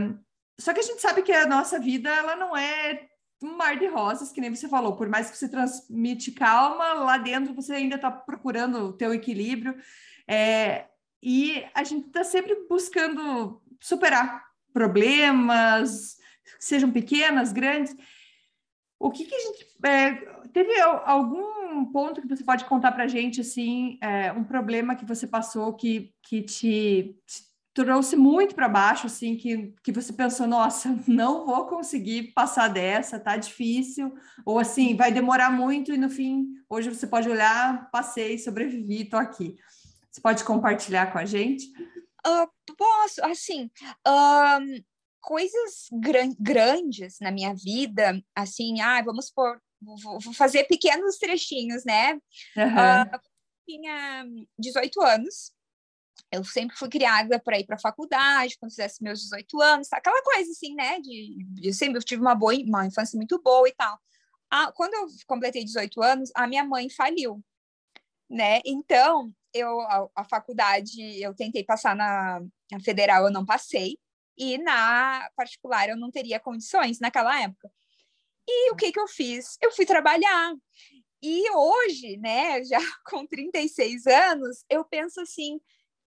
Só 0.59 0.73
que 0.73 0.79
a 0.79 0.83
gente 0.83 1.01
sabe 1.01 1.21
que 1.21 1.31
a 1.31 1.47
nossa 1.47 1.79
vida, 1.79 2.09
ela 2.09 2.35
não 2.35 2.55
é 2.55 3.07
um 3.43 3.57
mar 3.57 3.77
de 3.77 3.87
rosas, 3.87 4.31
que 4.31 4.39
nem 4.39 4.53
você 4.53 4.69
falou, 4.69 4.95
por 4.95 5.09
mais 5.09 5.29
que 5.29 5.37
você 5.37 5.49
transmite 5.49 6.31
calma, 6.31 6.93
lá 6.93 7.17
dentro 7.17 7.53
você 7.53 7.73
ainda 7.73 7.95
está 7.95 8.09
procurando 8.09 8.77
o 8.77 8.93
teu 8.93 9.13
equilíbrio, 9.13 9.75
é... 10.27 10.85
e 11.21 11.65
a 11.73 11.83
gente 11.83 12.07
está 12.07 12.23
sempre 12.23 12.65
buscando 12.69 13.61
superar 13.81 14.45
problemas, 14.73 16.14
sejam 16.59 16.91
pequenas, 16.91 17.51
grandes, 17.51 17.95
o 18.99 19.11
que, 19.11 19.25
que 19.25 19.35
a 19.35 19.39
gente. 19.39 19.67
É, 19.85 20.13
teve 20.53 20.79
algum 20.81 21.85
ponto 21.91 22.21
que 22.21 22.27
você 22.27 22.43
pode 22.43 22.65
contar 22.65 22.91
para 22.91 23.03
a 23.03 23.07
gente, 23.07 23.41
assim, 23.41 23.97
é, 24.01 24.31
um 24.31 24.43
problema 24.43 24.95
que 24.95 25.05
você 25.05 25.27
passou 25.27 25.73
que, 25.73 26.13
que 26.23 26.41
te, 26.41 27.15
te 27.25 27.43
trouxe 27.73 28.15
muito 28.15 28.55
para 28.55 28.69
baixo, 28.69 29.05
assim, 29.05 29.35
que, 29.35 29.73
que 29.83 29.91
você 29.91 30.13
pensou, 30.13 30.47
nossa, 30.47 30.97
não 31.05 31.45
vou 31.45 31.67
conseguir 31.67 32.31
passar 32.33 32.69
dessa, 32.69 33.19
tá 33.19 33.35
difícil, 33.35 34.15
ou 34.45 34.57
assim, 34.57 34.95
vai 34.95 35.11
demorar 35.11 35.51
muito 35.51 35.93
e 35.93 35.97
no 35.97 36.09
fim, 36.09 36.47
hoje 36.69 36.89
você 36.89 37.05
pode 37.05 37.29
olhar, 37.29 37.91
passei, 37.91 38.37
sobrevivi, 38.37 39.05
tô 39.05 39.17
aqui. 39.17 39.55
Você 40.09 40.21
pode 40.21 40.45
compartilhar 40.45 41.11
com 41.11 41.17
a 41.17 41.25
gente? 41.25 41.67
Uh, 42.25 42.75
posso, 42.77 43.23
assim, 43.25 43.69
coisas 45.25 45.87
gran 45.91 46.33
grandes 46.39 47.17
na 47.19 47.31
minha 47.31 47.53
vida, 47.53 48.21
assim, 48.35 48.79
ah, 48.79 49.01
vamos 49.01 49.31
por 49.31 49.59
vou, 49.81 50.19
vou 50.19 50.33
fazer 50.33 50.65
pequenos 50.65 51.17
trechinhos, 51.17 51.83
né? 51.83 52.13
Uhum. 52.55 53.15
Uh, 53.15 53.19
tinha 53.67 54.25
18 54.57 55.01
anos, 55.01 55.51
eu 56.31 56.43
sempre 56.43 56.77
fui 56.77 56.89
criada 56.89 57.39
para 57.39 57.59
ir 57.59 57.65
para 57.65 57.75
a 57.75 57.79
faculdade, 57.79 58.55
quando 58.59 58.71
fizesse 58.71 59.03
meus 59.03 59.21
18 59.21 59.61
anos, 59.61 59.87
tá? 59.87 59.97
aquela 59.97 60.21
coisa 60.21 60.51
assim, 60.51 60.75
né? 60.75 60.99
De, 60.99 61.37
eu 61.63 61.73
sempre 61.73 61.99
tive 62.03 62.21
uma 62.21 62.35
boa, 62.35 62.53
uma 62.53 62.85
infância 62.85 63.17
muito 63.17 63.41
boa 63.41 63.67
e 63.67 63.73
tal. 63.73 63.99
Ah, 64.51 64.71
quando 64.73 64.93
eu 64.93 65.07
completei 65.25 65.63
18 65.63 66.01
anos, 66.03 66.31
a 66.35 66.45
minha 66.45 66.63
mãe 66.63 66.87
faliu, 66.87 67.43
né? 68.29 68.61
Então, 68.63 69.33
eu 69.51 69.81
a, 69.81 70.07
a 70.17 70.23
faculdade, 70.23 71.01
eu 71.19 71.33
tentei 71.33 71.63
passar 71.63 71.95
na, 71.95 72.41
na 72.71 72.79
federal, 72.79 73.25
eu 73.25 73.31
não 73.31 73.43
passei 73.43 73.97
e 74.37 74.57
na 74.57 75.29
particular 75.35 75.89
eu 75.89 75.97
não 75.97 76.11
teria 76.11 76.39
condições 76.39 76.99
naquela 76.99 77.41
época. 77.41 77.71
E 78.47 78.71
o 78.71 78.75
que 78.75 78.91
que 78.91 78.99
eu 78.99 79.07
fiz? 79.07 79.57
Eu 79.61 79.71
fui 79.71 79.85
trabalhar. 79.85 80.53
E 81.21 81.49
hoje, 81.51 82.17
né, 82.17 82.63
já 82.65 82.79
com 83.09 83.25
36 83.25 84.05
anos, 84.05 84.63
eu 84.69 84.85
penso 84.85 85.19
assim, 85.21 85.59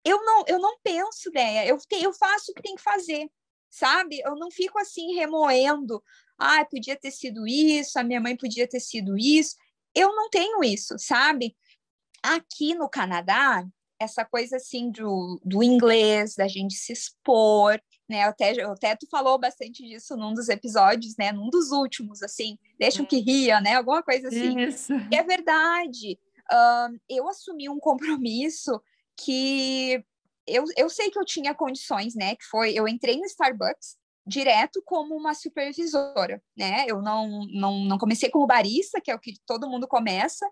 eu 0.05 0.23
não, 0.25 0.45
eu 0.47 0.59
não 0.59 0.79
penso, 0.83 1.31
né, 1.33 1.71
eu, 1.71 1.79
te, 1.79 2.03
eu 2.03 2.13
faço 2.13 2.53
o 2.53 2.55
que 2.55 2.63
tem 2.63 2.75
que 2.75 2.83
fazer, 2.83 3.31
sabe? 3.71 4.21
Eu 4.25 4.37
não 4.37 4.51
fico 4.51 4.79
assim 4.79 5.15
remoendo, 5.15 6.03
ah, 6.39 6.65
podia 6.65 6.97
ter 6.97 7.11
sido 7.11 7.47
isso, 7.47 7.99
a 7.99 8.05
minha 8.05 8.21
mãe 8.21 8.37
podia 8.37 8.69
ter 8.69 8.81
sido 8.81 9.17
isso. 9.17 9.57
Eu 9.95 10.15
não 10.15 10.29
tenho 10.31 10.63
isso, 10.63 10.99
sabe? 10.99 11.57
Aqui 12.23 12.75
no 12.75 12.89
Canadá, 12.89 13.67
essa 13.99 14.25
coisa 14.25 14.57
assim 14.57 14.91
do, 14.91 15.41
do 15.45 15.63
inglês, 15.63 16.35
da 16.37 16.47
gente 16.47 16.75
se 16.75 16.93
expor, 16.93 17.81
né? 18.09 18.23
Até, 18.23 18.63
até 18.63 18.97
tu 18.97 19.07
falou 19.11 19.39
bastante 19.39 19.83
disso 19.83 20.17
num 20.17 20.33
dos 20.33 20.49
episódios, 20.49 21.17
né? 21.17 21.33
Num 21.33 21.51
dos 21.51 21.71
últimos, 21.71 22.23
assim, 22.23 22.59
deixam 22.79 23.05
que 23.05 23.19
ria, 23.19 23.61
né? 23.61 23.75
Alguma 23.75 24.03
coisa 24.03 24.29
assim. 24.29 24.59
Isso. 24.61 24.93
E 25.11 25.17
é 25.17 25.23
verdade. 25.23 26.19
Uh, 26.51 26.99
eu 27.09 27.29
assumi 27.29 27.69
um 27.69 27.79
compromisso 27.79 28.81
que 29.17 30.03
eu, 30.47 30.65
eu 30.77 30.89
sei 30.89 31.11
que 31.11 31.19
eu 31.19 31.25
tinha 31.25 31.55
condições, 31.55 32.15
né? 32.15 32.35
Que 32.37 32.45
foi, 32.45 32.73
eu 32.73 32.89
entrei 32.89 33.17
no 33.17 33.27
Starbucks 33.27 33.97
direto 34.27 34.83
como 34.85 35.17
uma 35.17 35.35
supervisora, 35.35 36.43
né? 36.57 36.85
Eu 36.87 37.03
não, 37.03 37.47
não, 37.53 37.85
não 37.85 37.99
comecei 37.99 38.31
como 38.31 38.47
barista, 38.47 39.01
que 39.01 39.11
é 39.11 39.15
o 39.15 39.19
que 39.19 39.35
todo 39.47 39.69
mundo 39.69 39.87
começa, 39.87 40.49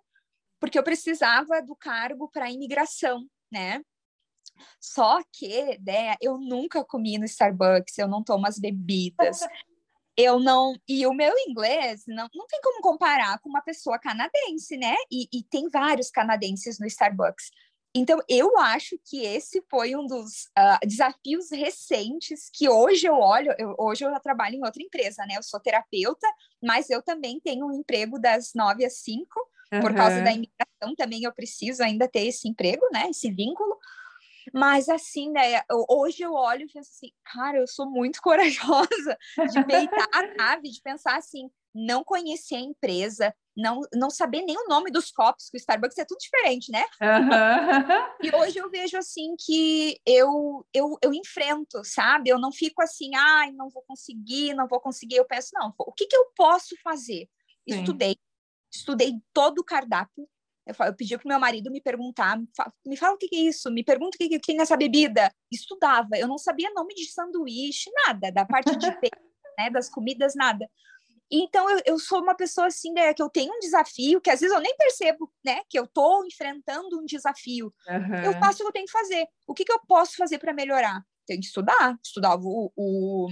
porque 0.60 0.78
eu 0.78 0.82
precisava 0.82 1.62
do 1.62 1.76
cargo 1.76 2.28
para 2.30 2.50
imigração, 2.50 3.26
né? 3.50 3.82
Só 4.80 5.20
que, 5.32 5.78
né, 5.86 6.14
eu 6.20 6.38
nunca 6.38 6.84
comi 6.84 7.18
no 7.18 7.24
Starbucks, 7.24 7.98
eu 7.98 8.08
não 8.08 8.22
tomo 8.22 8.46
as 8.46 8.58
bebidas. 8.58 9.40
Eu 10.18 10.40
não. 10.40 10.74
E 10.88 11.06
o 11.06 11.12
meu 11.12 11.34
inglês 11.46 12.04
não, 12.06 12.26
não 12.34 12.46
tem 12.46 12.58
como 12.62 12.80
comparar 12.80 13.38
com 13.40 13.50
uma 13.50 13.60
pessoa 13.60 13.98
canadense, 13.98 14.74
né? 14.78 14.94
E, 15.12 15.28
e 15.30 15.42
tem 15.42 15.68
vários 15.68 16.10
canadenses 16.10 16.78
no 16.78 16.86
Starbucks. 16.86 17.50
Então, 17.98 18.18
eu 18.28 18.58
acho 18.58 18.98
que 19.06 19.24
esse 19.24 19.64
foi 19.70 19.96
um 19.96 20.06
dos 20.06 20.44
uh, 20.58 20.86
desafios 20.86 21.50
recentes 21.50 22.50
que 22.52 22.68
hoje 22.68 23.06
eu 23.06 23.14
olho. 23.14 23.54
Eu, 23.58 23.74
hoje 23.78 24.04
eu 24.04 24.20
trabalho 24.20 24.56
em 24.56 24.64
outra 24.64 24.82
empresa, 24.82 25.24
né? 25.24 25.36
Eu 25.38 25.42
sou 25.42 25.58
terapeuta, 25.58 26.26
mas 26.62 26.90
eu 26.90 27.00
também 27.02 27.40
tenho 27.40 27.66
um 27.66 27.72
emprego 27.72 28.18
das 28.18 28.52
nove 28.54 28.84
às 28.84 28.98
cinco, 28.98 29.40
uhum. 29.72 29.80
por 29.80 29.94
causa 29.94 30.20
da 30.20 30.30
imigração. 30.30 30.94
Também 30.94 31.22
eu 31.22 31.32
preciso 31.32 31.82
ainda 31.82 32.06
ter 32.06 32.26
esse 32.26 32.46
emprego, 32.46 32.86
né? 32.92 33.08
Esse 33.08 33.30
vínculo. 33.30 33.78
Mas 34.52 34.88
assim, 34.88 35.30
né, 35.30 35.62
hoje 35.88 36.22
eu 36.22 36.32
olho 36.32 36.62
e 36.62 36.72
penso 36.72 36.90
assim, 36.90 37.10
cara, 37.24 37.58
eu 37.58 37.66
sou 37.66 37.90
muito 37.90 38.20
corajosa 38.22 39.18
de 39.52 39.64
peitar, 39.64 40.08
sabe? 40.36 40.70
De 40.70 40.80
pensar 40.82 41.16
assim, 41.16 41.50
não 41.74 42.02
conhecer 42.02 42.56
a 42.56 42.60
empresa, 42.60 43.34
não, 43.56 43.80
não 43.94 44.10
saber 44.10 44.42
nem 44.42 44.56
o 44.56 44.68
nome 44.68 44.90
dos 44.90 45.10
copos, 45.10 45.48
que 45.50 45.56
o 45.56 45.60
Starbucks 45.60 45.98
é 45.98 46.04
tudo 46.04 46.18
diferente, 46.18 46.70
né? 46.72 46.84
Uhum. 47.00 48.26
e 48.26 48.34
hoje 48.34 48.58
eu 48.58 48.70
vejo 48.70 48.96
assim 48.96 49.34
que 49.38 50.00
eu, 50.06 50.66
eu, 50.72 50.96
eu 51.02 51.12
enfrento, 51.12 51.82
sabe? 51.84 52.30
Eu 52.30 52.38
não 52.38 52.50
fico 52.50 52.82
assim, 52.82 53.14
ai, 53.14 53.52
não 53.52 53.68
vou 53.68 53.82
conseguir, 53.86 54.54
não 54.54 54.66
vou 54.66 54.80
conseguir. 54.80 55.16
Eu 55.16 55.26
penso, 55.26 55.50
não, 55.54 55.74
o 55.78 55.92
que, 55.92 56.06
que 56.06 56.16
eu 56.16 56.30
posso 56.34 56.74
fazer? 56.82 57.28
Sim. 57.68 57.80
Estudei, 57.80 58.16
estudei 58.72 59.14
todo 59.32 59.58
o 59.58 59.64
cardápio, 59.64 60.28
eu, 60.66 60.86
eu 60.86 60.94
pedi 60.94 61.16
para 61.16 61.24
o 61.24 61.28
meu 61.28 61.38
marido 61.38 61.70
me 61.70 61.80
perguntar, 61.80 62.38
me 62.84 62.96
fala 62.96 63.14
o 63.14 63.18
que, 63.18 63.28
é 63.32 63.38
isso, 63.38 63.70
me 63.70 63.84
pergunta 63.84 64.16
o 64.16 64.18
que, 64.18 64.28
que 64.28 64.40
tem 64.40 64.56
nessa 64.56 64.76
bebida. 64.76 65.32
Estudava, 65.50 66.16
eu 66.16 66.26
não 66.26 66.38
sabia 66.38 66.72
nome 66.74 66.94
de 66.94 67.10
sanduíche, 67.10 67.90
nada, 68.06 68.32
da 68.32 68.44
parte 68.44 68.76
de 68.76 68.86
né, 69.58 69.70
das 69.70 69.88
comidas, 69.88 70.34
nada. 70.34 70.68
Então, 71.30 71.68
eu, 71.70 71.80
eu 71.86 71.98
sou 71.98 72.20
uma 72.20 72.34
pessoa 72.36 72.66
assim, 72.68 72.92
né, 72.92 73.14
que 73.14 73.22
eu 73.22 73.28
tenho 73.28 73.52
um 73.52 73.58
desafio, 73.58 74.20
que 74.20 74.30
às 74.30 74.40
vezes 74.40 74.54
eu 74.54 74.60
nem 74.60 74.76
percebo, 74.76 75.32
né, 75.44 75.60
que 75.68 75.78
eu 75.78 75.84
estou 75.84 76.24
enfrentando 76.26 77.00
um 77.00 77.04
desafio. 77.04 77.72
Uhum. 77.88 78.24
Eu 78.24 78.32
faço 78.34 78.58
o 78.58 78.58
que 78.58 78.68
eu 78.68 78.72
tenho 78.72 78.86
que 78.86 78.92
fazer. 78.92 79.26
O 79.46 79.54
que, 79.54 79.64
que 79.64 79.72
eu 79.72 79.80
posso 79.86 80.16
fazer 80.16 80.38
para 80.38 80.52
melhorar? 80.52 81.00
Tenho 81.26 81.40
que 81.40 81.46
estudar, 81.46 81.96
estudar 82.04 82.36
o, 82.36 82.72
o, 82.76 83.28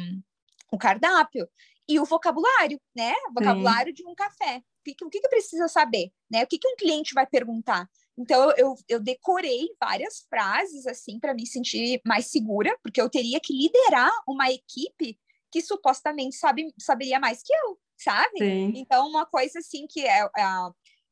o 0.72 0.78
cardápio. 0.78 1.48
e 1.88 2.00
o 2.00 2.04
vocabulário, 2.04 2.80
né? 2.96 3.14
Vocabulário 3.32 3.94
Sim. 3.96 4.02
de 4.02 4.08
um 4.08 4.14
café. 4.14 4.62
O 4.92 5.10
que, 5.10 5.20
que, 5.20 5.28
precisa 5.28 5.68
saber, 5.68 6.12
né? 6.30 6.44
O 6.44 6.46
que, 6.46 6.58
que 6.58 6.68
um 6.68 6.76
cliente 6.76 7.14
vai 7.14 7.26
perguntar? 7.26 7.88
Então, 8.16 8.52
eu, 8.56 8.74
eu 8.88 9.00
decorei 9.00 9.68
várias 9.80 10.24
frases, 10.28 10.86
assim, 10.86 11.18
para 11.18 11.34
me 11.34 11.46
sentir 11.46 12.00
mais 12.04 12.26
segura, 12.26 12.76
porque 12.82 13.00
eu 13.00 13.10
teria 13.10 13.40
que 13.40 13.52
liderar 13.52 14.12
uma 14.28 14.50
equipe 14.50 15.18
que 15.50 15.60
supostamente 15.60 16.36
sabe, 16.36 16.72
saberia 16.78 17.18
mais 17.18 17.42
que 17.42 17.52
eu, 17.52 17.78
sabe? 17.96 18.38
Sim. 18.38 18.72
Então, 18.76 19.08
uma 19.08 19.26
coisa, 19.26 19.58
assim, 19.58 19.86
que 19.88 20.06
é, 20.06 20.22
é, 20.22 20.44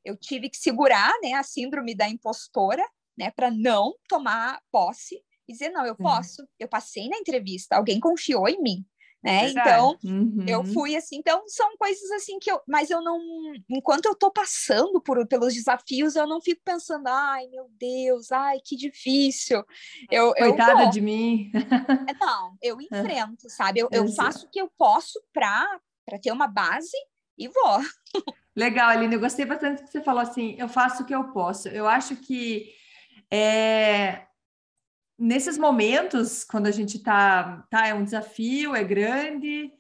eu 0.05 0.17
tive 0.17 0.49
que 0.49 0.57
segurar, 0.57 1.13
né, 1.23 1.33
a 1.35 1.43
síndrome 1.43 1.95
da 1.95 2.09
impostora, 2.09 2.85
né, 3.17 3.31
para 3.31 3.51
não 3.51 3.95
tomar 4.09 4.61
posse 4.71 5.23
e 5.49 5.53
dizer, 5.53 5.71
não, 5.71 5.85
eu 5.85 5.97
posso, 5.97 6.47
eu 6.59 6.69
passei 6.69 7.09
na 7.09 7.19
entrevista, 7.19 7.77
alguém 7.77 8.01
confiou 8.01 8.49
em 8.49 8.61
mim, 8.63 8.87
né? 9.23 9.51
Então, 9.51 9.97
uhum. 10.05 10.45
eu 10.49 10.65
fui 10.65 10.97
assim, 10.97 11.17
então 11.17 11.43
são 11.47 11.77
coisas 11.77 12.11
assim 12.13 12.39
que 12.39 12.51
eu, 12.51 12.61
mas 12.67 12.91
eu 12.91 13.01
não, 13.01 13.19
enquanto 13.71 14.07
eu 14.07 14.15
tô 14.15 14.31
passando 14.31 15.01
por 15.01 15.27
pelos 15.29 15.55
desafios, 15.55 16.17
eu 16.17 16.27
não 16.27 16.41
fico 16.41 16.61
pensando, 16.65 17.07
ai, 17.07 17.47
meu 17.47 17.71
Deus, 17.79 18.33
ai, 18.33 18.59
que 18.65 18.77
difícil. 18.77 19.65
Eu, 20.11 20.35
Coitada 20.35 20.85
eu 20.85 20.91
de 20.91 21.01
mim. 21.01 21.51
É, 22.09 22.15
não, 22.15 22.57
eu 22.61 22.79
enfrento, 22.83 23.49
sabe? 23.49 23.81
Eu, 23.81 23.89
eu 23.93 24.09
faço 24.15 24.47
o 24.47 24.51
que 24.51 24.61
eu 24.61 24.71
posso 24.77 25.23
para 25.33 25.81
para 26.05 26.19
ter 26.19 26.33
uma 26.33 26.49
base 26.49 26.97
e 27.39 27.49
vou. 27.49 27.81
Legal, 28.57 28.91
Aline, 28.91 29.15
eu 29.15 29.21
gostei 29.21 29.45
bastante 29.45 29.83
que 29.83 29.91
você 29.91 30.03
falou 30.03 30.21
assim, 30.21 30.57
eu 30.59 30.69
faço 30.69 31.03
o 31.03 31.07
que 31.07 31.15
eu 31.15 31.33
posso. 31.33 31.69
Eu 31.69 31.87
acho 31.87 32.17
que 32.17 32.73
é, 33.31 34.27
nesses 35.23 35.57
momentos, 35.57 36.43
quando 36.43 36.67
a 36.67 36.73
gente 36.73 36.99
tá, 36.99 37.65
tá, 37.71 37.87
é 37.87 37.95
um 37.95 38.03
desafio, 38.03 38.75
é 38.75 38.83
grande, 38.83 39.73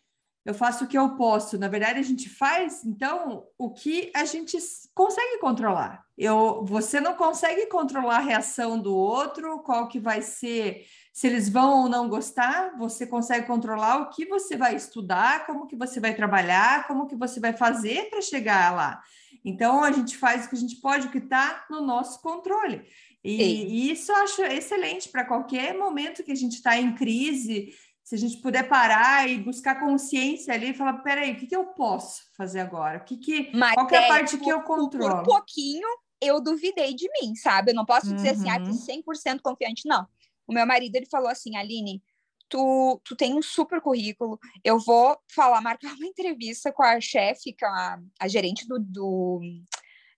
eu 0.44 0.54
faço 0.54 0.84
o 0.84 0.86
que 0.86 0.96
eu 0.96 1.16
posso. 1.16 1.58
Na 1.58 1.66
verdade, 1.66 1.98
a 1.98 2.02
gente 2.02 2.28
faz, 2.28 2.84
então, 2.84 3.44
o 3.58 3.70
que 3.70 4.12
a 4.14 4.24
gente 4.24 4.56
consegue 4.94 5.38
controlar. 5.38 6.04
Eu, 6.16 6.64
você 6.64 7.00
não 7.00 7.14
consegue 7.14 7.66
controlar 7.66 8.18
a 8.18 8.20
reação 8.20 8.78
do 8.78 8.94
outro, 8.94 9.58
qual 9.64 9.88
que 9.88 9.98
vai 9.98 10.22
ser, 10.22 10.86
se 11.12 11.26
eles 11.26 11.48
vão 11.48 11.82
ou 11.82 11.88
não 11.88 12.08
gostar, 12.08 12.76
você 12.78 13.04
consegue 13.04 13.44
controlar 13.44 13.96
o 13.96 14.10
que 14.10 14.24
você 14.24 14.56
vai 14.56 14.76
estudar, 14.76 15.44
como 15.44 15.66
que 15.66 15.74
você 15.74 15.98
vai 15.98 16.14
trabalhar, 16.14 16.86
como 16.86 17.08
que 17.08 17.16
você 17.16 17.40
vai 17.40 17.52
fazer 17.52 18.08
para 18.10 18.20
chegar 18.20 18.72
lá. 18.72 19.02
Então, 19.44 19.82
a 19.82 19.90
gente 19.90 20.16
faz 20.16 20.46
o 20.46 20.48
que 20.48 20.54
a 20.54 20.58
gente 20.58 20.76
pode, 20.76 21.08
o 21.08 21.10
que 21.10 21.18
está 21.18 21.64
no 21.68 21.80
nosso 21.80 22.22
controle. 22.22 22.86
E, 23.24 23.42
e 23.42 23.90
isso 23.92 24.10
eu 24.10 24.16
acho 24.16 24.42
excelente 24.42 25.08
para 25.08 25.24
qualquer 25.24 25.76
momento 25.78 26.24
que 26.24 26.32
a 26.32 26.36
gente 26.36 26.54
está 26.54 26.76
em 26.76 26.94
crise, 26.94 27.72
se 28.02 28.16
a 28.16 28.18
gente 28.18 28.38
puder 28.38 28.68
parar 28.68 29.28
e 29.30 29.38
buscar 29.38 29.78
consciência 29.78 30.52
ali 30.52 30.70
e 30.70 30.74
falar, 30.74 30.94
peraí, 30.98 31.32
o 31.32 31.36
que, 31.36 31.46
que 31.46 31.56
eu 31.56 31.66
posso 31.66 32.22
fazer 32.36 32.60
agora? 32.60 32.98
O 32.98 33.04
que 33.04 33.16
que, 33.16 33.50
Mas 33.54 33.74
qual 33.74 33.86
que 33.86 33.94
é 33.94 34.04
a 34.04 34.08
parte 34.08 34.36
que 34.38 34.50
eu 34.50 34.62
controlo? 34.62 35.22
Por 35.22 35.24
pouquinho, 35.24 35.86
eu 36.20 36.40
duvidei 36.40 36.94
de 36.94 37.08
mim, 37.20 37.34
sabe? 37.36 37.70
Eu 37.70 37.76
não 37.76 37.84
posso 37.84 38.08
uhum. 38.08 38.16
dizer 38.16 38.30
assim, 38.30 38.50
ah, 38.50 38.60
100% 38.60 39.40
confiante, 39.40 39.86
não. 39.86 40.06
O 40.46 40.52
meu 40.52 40.66
marido, 40.66 40.96
ele 40.96 41.06
falou 41.06 41.28
assim, 41.28 41.56
Aline, 41.56 42.02
tu, 42.48 43.00
tu 43.04 43.16
tem 43.16 43.34
um 43.34 43.40
super 43.40 43.80
currículo, 43.80 44.38
eu 44.62 44.78
vou 44.78 45.16
falar, 45.34 45.60
marcar 45.60 45.94
uma 45.94 46.04
entrevista 46.06 46.72
com 46.72 46.82
a 46.82 47.00
chefe, 47.00 47.56
com 47.58 47.66
a, 47.66 47.98
a 48.20 48.28
gerente 48.28 48.66
do, 48.66 48.78
do 48.78 49.40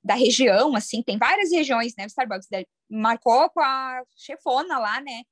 da 0.05 0.15
região, 0.15 0.77
assim, 0.77 1.03
tem 1.03 1.17
várias 1.17 1.51
regiões, 1.51 1.95
né? 1.97 2.05
O 2.05 2.07
Starbucks 2.07 2.49
marcou 2.91 3.49
com 3.49 3.61
a 3.61 4.03
chefona 4.15 4.79
lá, 4.79 5.01
né? 5.01 5.23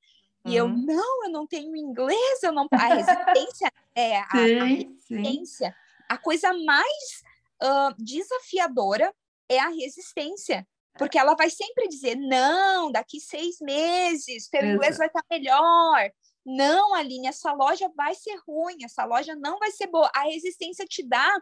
E 0.47 0.59
uhum. 0.61 0.69
eu, 0.69 0.69
não, 0.69 1.25
eu 1.25 1.31
não 1.31 1.47
tenho 1.47 1.76
inglês, 1.76 2.43
eu 2.43 2.52
não. 2.52 2.67
A 2.73 2.95
resistência, 2.95 3.71
é, 3.95 4.19
a, 4.19 4.29
sim, 4.31 4.59
a 4.59 4.64
resistência. 4.64 5.69
Sim. 5.69 6.05
A 6.09 6.17
coisa 6.17 6.52
mais 6.55 7.23
uh, 7.62 7.95
desafiadora 7.99 9.14
é 9.49 9.59
a 9.59 9.69
resistência. 9.69 10.67
Porque 10.99 11.19
ela 11.19 11.35
vai 11.35 11.49
sempre 11.49 11.88
dizer, 11.88 12.17
não, 12.17 12.93
daqui 12.93 13.19
seis 13.19 13.59
meses, 13.61 14.49
teu 14.49 14.62
inglês 14.62 14.99
vai 14.99 15.07
estar 15.07 15.25
melhor. 15.31 16.11
Não, 16.45 16.95
Aline, 16.95 17.29
essa 17.29 17.52
loja 17.52 17.91
vai 17.97 18.14
ser 18.14 18.37
ruim, 18.47 18.76
essa 18.85 19.05
loja 19.05 19.35
não 19.35 19.59
vai 19.59 19.71
ser 19.71 19.87
boa. 19.87 20.11
A 20.14 20.25
resistência 20.25 20.85
te 20.85 21.02
dá 21.02 21.41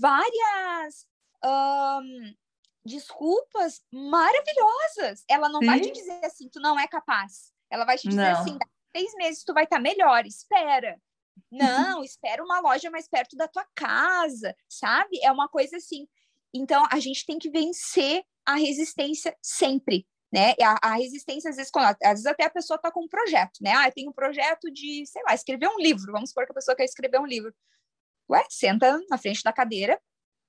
várias 0.00 1.06
um, 1.44 2.34
desculpas 2.90 3.80
maravilhosas. 3.92 5.24
Ela 5.28 5.48
não 5.48 5.60
Sim. 5.60 5.66
vai 5.66 5.80
te 5.80 5.90
dizer 5.90 6.24
assim, 6.24 6.48
tu 6.48 6.60
não 6.60 6.78
é 6.78 6.86
capaz. 6.86 7.52
Ela 7.70 7.84
vai 7.84 7.96
te 7.96 8.08
dizer 8.08 8.32
não. 8.32 8.40
assim, 8.40 8.58
daqui 8.58 8.80
três 8.92 9.14
meses 9.14 9.44
tu 9.44 9.54
vai 9.54 9.64
estar 9.64 9.76
tá 9.76 9.82
melhor, 9.82 10.26
espera. 10.26 11.00
Não, 11.50 12.04
espera 12.04 12.44
uma 12.44 12.60
loja 12.60 12.90
mais 12.90 13.08
perto 13.08 13.34
da 13.34 13.48
tua 13.48 13.66
casa, 13.74 14.54
sabe? 14.68 15.18
É 15.22 15.32
uma 15.32 15.48
coisa 15.48 15.78
assim. 15.78 16.06
Então, 16.54 16.84
a 16.90 17.00
gente 17.00 17.24
tem 17.24 17.38
que 17.38 17.50
vencer 17.50 18.22
a 18.46 18.54
resistência 18.56 19.34
sempre, 19.42 20.06
né? 20.32 20.54
A, 20.62 20.90
a 20.90 20.94
resistência, 20.96 21.50
às 21.50 21.56
vezes, 21.56 21.70
quando, 21.70 21.86
às 21.86 21.96
vezes 22.10 22.26
até 22.26 22.44
a 22.44 22.50
pessoa 22.50 22.76
está 22.76 22.92
com 22.92 23.04
um 23.04 23.08
projeto, 23.08 23.58
né? 23.62 23.72
Ah, 23.74 23.88
eu 23.88 23.92
tenho 23.92 24.10
um 24.10 24.12
projeto 24.12 24.70
de, 24.70 25.04
sei 25.06 25.22
lá, 25.26 25.34
escrever 25.34 25.68
um 25.68 25.78
livro. 25.78 26.12
Vamos 26.12 26.30
supor 26.30 26.44
que 26.44 26.52
a 26.52 26.54
pessoa 26.54 26.76
quer 26.76 26.84
escrever 26.84 27.18
um 27.18 27.26
livro. 27.26 27.54
Ué, 28.30 28.44
senta 28.48 29.00
na 29.08 29.18
frente 29.18 29.42
da 29.42 29.52
cadeira, 29.52 30.00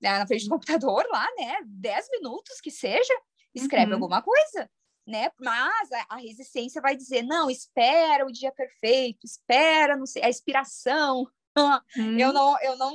na 0.01 0.27
frente 0.27 0.45
do 0.45 0.49
computador 0.49 1.05
lá, 1.11 1.27
né? 1.37 1.57
Dez 1.65 2.09
minutos 2.11 2.59
que 2.59 2.71
seja, 2.71 3.13
escreve 3.53 3.87
uhum. 3.87 3.95
alguma 3.95 4.21
coisa, 4.21 4.69
né? 5.05 5.29
Mas 5.39 5.91
a, 5.91 6.15
a, 6.15 6.17
resistência 6.17 6.81
vai 6.81 6.95
dizer, 6.95 7.21
não, 7.23 7.49
espera 7.49 8.25
o 8.25 8.31
dia 8.31 8.51
perfeito, 8.51 9.25
espera, 9.25 9.95
não 9.95 10.05
sei, 10.05 10.23
a 10.23 10.29
inspiração. 10.29 11.27
Uhum. 11.97 12.17
Eu 12.17 12.31
não, 12.31 12.57
eu 12.61 12.77
não. 12.77 12.93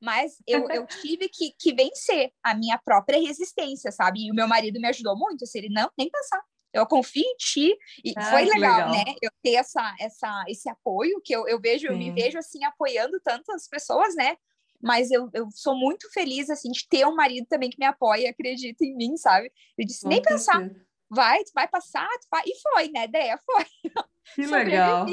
Mas 0.00 0.36
eu, 0.46 0.68
eu 0.70 0.86
tive 1.02 1.28
que, 1.28 1.52
que 1.58 1.74
vencer 1.74 2.32
a 2.40 2.54
minha 2.54 2.78
própria 2.78 3.20
resistência, 3.20 3.90
sabe? 3.90 4.26
E 4.26 4.30
o 4.30 4.34
meu 4.34 4.46
marido 4.46 4.80
me 4.80 4.86
ajudou 4.86 5.18
muito. 5.18 5.42
Assim, 5.42 5.58
ele, 5.58 5.70
não, 5.70 5.90
nem 5.98 6.08
pensar. 6.08 6.40
Eu 6.72 6.86
confio 6.86 7.24
em 7.24 7.36
ti. 7.36 7.76
E 8.04 8.12
ah, 8.16 8.30
foi 8.30 8.44
legal, 8.44 8.60
legal, 8.60 8.90
né? 8.92 9.14
Eu 9.20 9.30
ter 9.42 9.54
essa, 9.54 9.92
essa, 9.98 10.44
esse 10.46 10.68
apoio 10.68 11.20
que 11.24 11.34
eu, 11.34 11.48
eu 11.48 11.60
vejo, 11.60 11.88
Sim. 11.88 11.92
eu 11.92 11.98
me 11.98 12.12
vejo 12.12 12.38
assim 12.38 12.62
apoiando 12.64 13.20
tantas 13.20 13.66
pessoas, 13.66 14.14
né? 14.14 14.36
Mas 14.82 15.10
eu, 15.10 15.28
eu 15.32 15.48
sou 15.52 15.76
muito 15.76 16.10
feliz, 16.12 16.48
assim, 16.48 16.70
de 16.70 16.86
ter 16.88 17.06
um 17.06 17.14
marido 17.14 17.46
também 17.48 17.70
que 17.70 17.78
me 17.78 17.86
apoia 17.86 18.22
e 18.22 18.26
acredita 18.28 18.84
em 18.84 18.96
mim, 18.96 19.16
sabe? 19.16 19.52
Eu 19.76 19.86
disse, 19.86 20.06
nem 20.06 20.22
pensar, 20.22 20.70
vai, 21.08 21.40
vai 21.54 21.68
passar, 21.68 22.08
vai. 22.30 22.42
e 22.46 22.52
foi, 22.60 22.88
né, 22.88 23.04
ideia 23.04 23.38
foi. 23.44 23.64
Que 24.34 24.46
legal. 24.46 25.06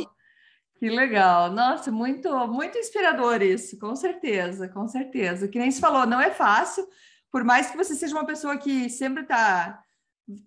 Que 0.77 0.89
legal. 0.89 1.51
Nossa, 1.51 1.91
muito, 1.91 2.30
muito 2.47 2.77
inspirador 2.77 3.41
isso, 3.41 3.80
com 3.80 3.95
certeza, 3.95 4.69
com 4.69 4.88
certeza. 4.88 5.47
Que 5.47 5.58
nem 5.58 5.71
se 5.71 5.82
falou, 5.82 6.06
não 6.06 6.21
é 6.21 6.30
fácil, 6.30 6.88
por 7.32 7.43
mais 7.43 7.71
que 7.71 7.77
você 7.77 7.95
seja 7.95 8.13
uma 8.13 8.27
pessoa 8.27 8.58
que 8.58 8.88
sempre 8.89 9.23
está 9.23 9.82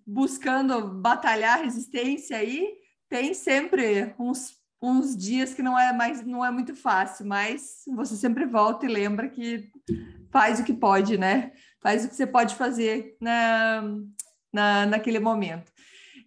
buscando 0.05 1.01
batalhar 1.01 1.61
resistência 1.61 2.37
aí, 2.37 2.77
tem 3.09 3.33
sempre 3.33 4.15
uns 4.17 4.60
uns 4.81 5.15
dias 5.15 5.53
que 5.53 5.61
não 5.61 5.77
é 5.77 5.93
mais 5.93 6.25
não 6.25 6.43
é 6.43 6.49
muito 6.49 6.75
fácil, 6.75 7.25
mas 7.25 7.83
você 7.95 8.15
sempre 8.15 8.45
volta 8.45 8.85
e 8.85 8.89
lembra 8.89 9.29
que 9.29 9.69
faz 10.31 10.59
o 10.59 10.63
que 10.63 10.73
pode, 10.73 11.17
né? 11.17 11.51
Faz 11.81 12.05
o 12.05 12.09
que 12.09 12.15
você 12.15 12.25
pode 12.25 12.55
fazer 12.55 13.15
na, 13.19 13.83
na, 14.51 14.85
naquele 14.85 15.19
momento. 15.19 15.71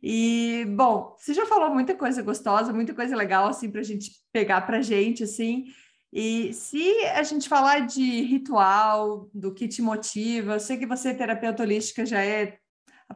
E, 0.02 0.66
bom, 0.76 1.16
você 1.18 1.32
já 1.32 1.46
falou 1.46 1.70
muita 1.70 1.94
coisa 1.94 2.20
gostosa, 2.20 2.74
muita 2.74 2.92
coisa 2.92 3.16
legal, 3.16 3.48
assim, 3.48 3.70
para 3.70 3.80
a 3.80 3.84
gente 3.84 4.10
pegar 4.30 4.60
para 4.60 4.82
gente, 4.82 5.24
assim. 5.24 5.64
E 6.12 6.52
se 6.52 7.06
a 7.06 7.22
gente 7.22 7.48
falar 7.48 7.80
de 7.86 8.20
ritual, 8.20 9.30
do 9.32 9.52
que 9.52 9.66
te 9.66 9.80
motiva, 9.80 10.52
eu 10.52 10.60
sei 10.60 10.76
que 10.76 10.86
você, 10.86 11.14
terapeuta 11.14 11.62
holística, 11.62 12.04
já 12.04 12.22
é 12.22 12.58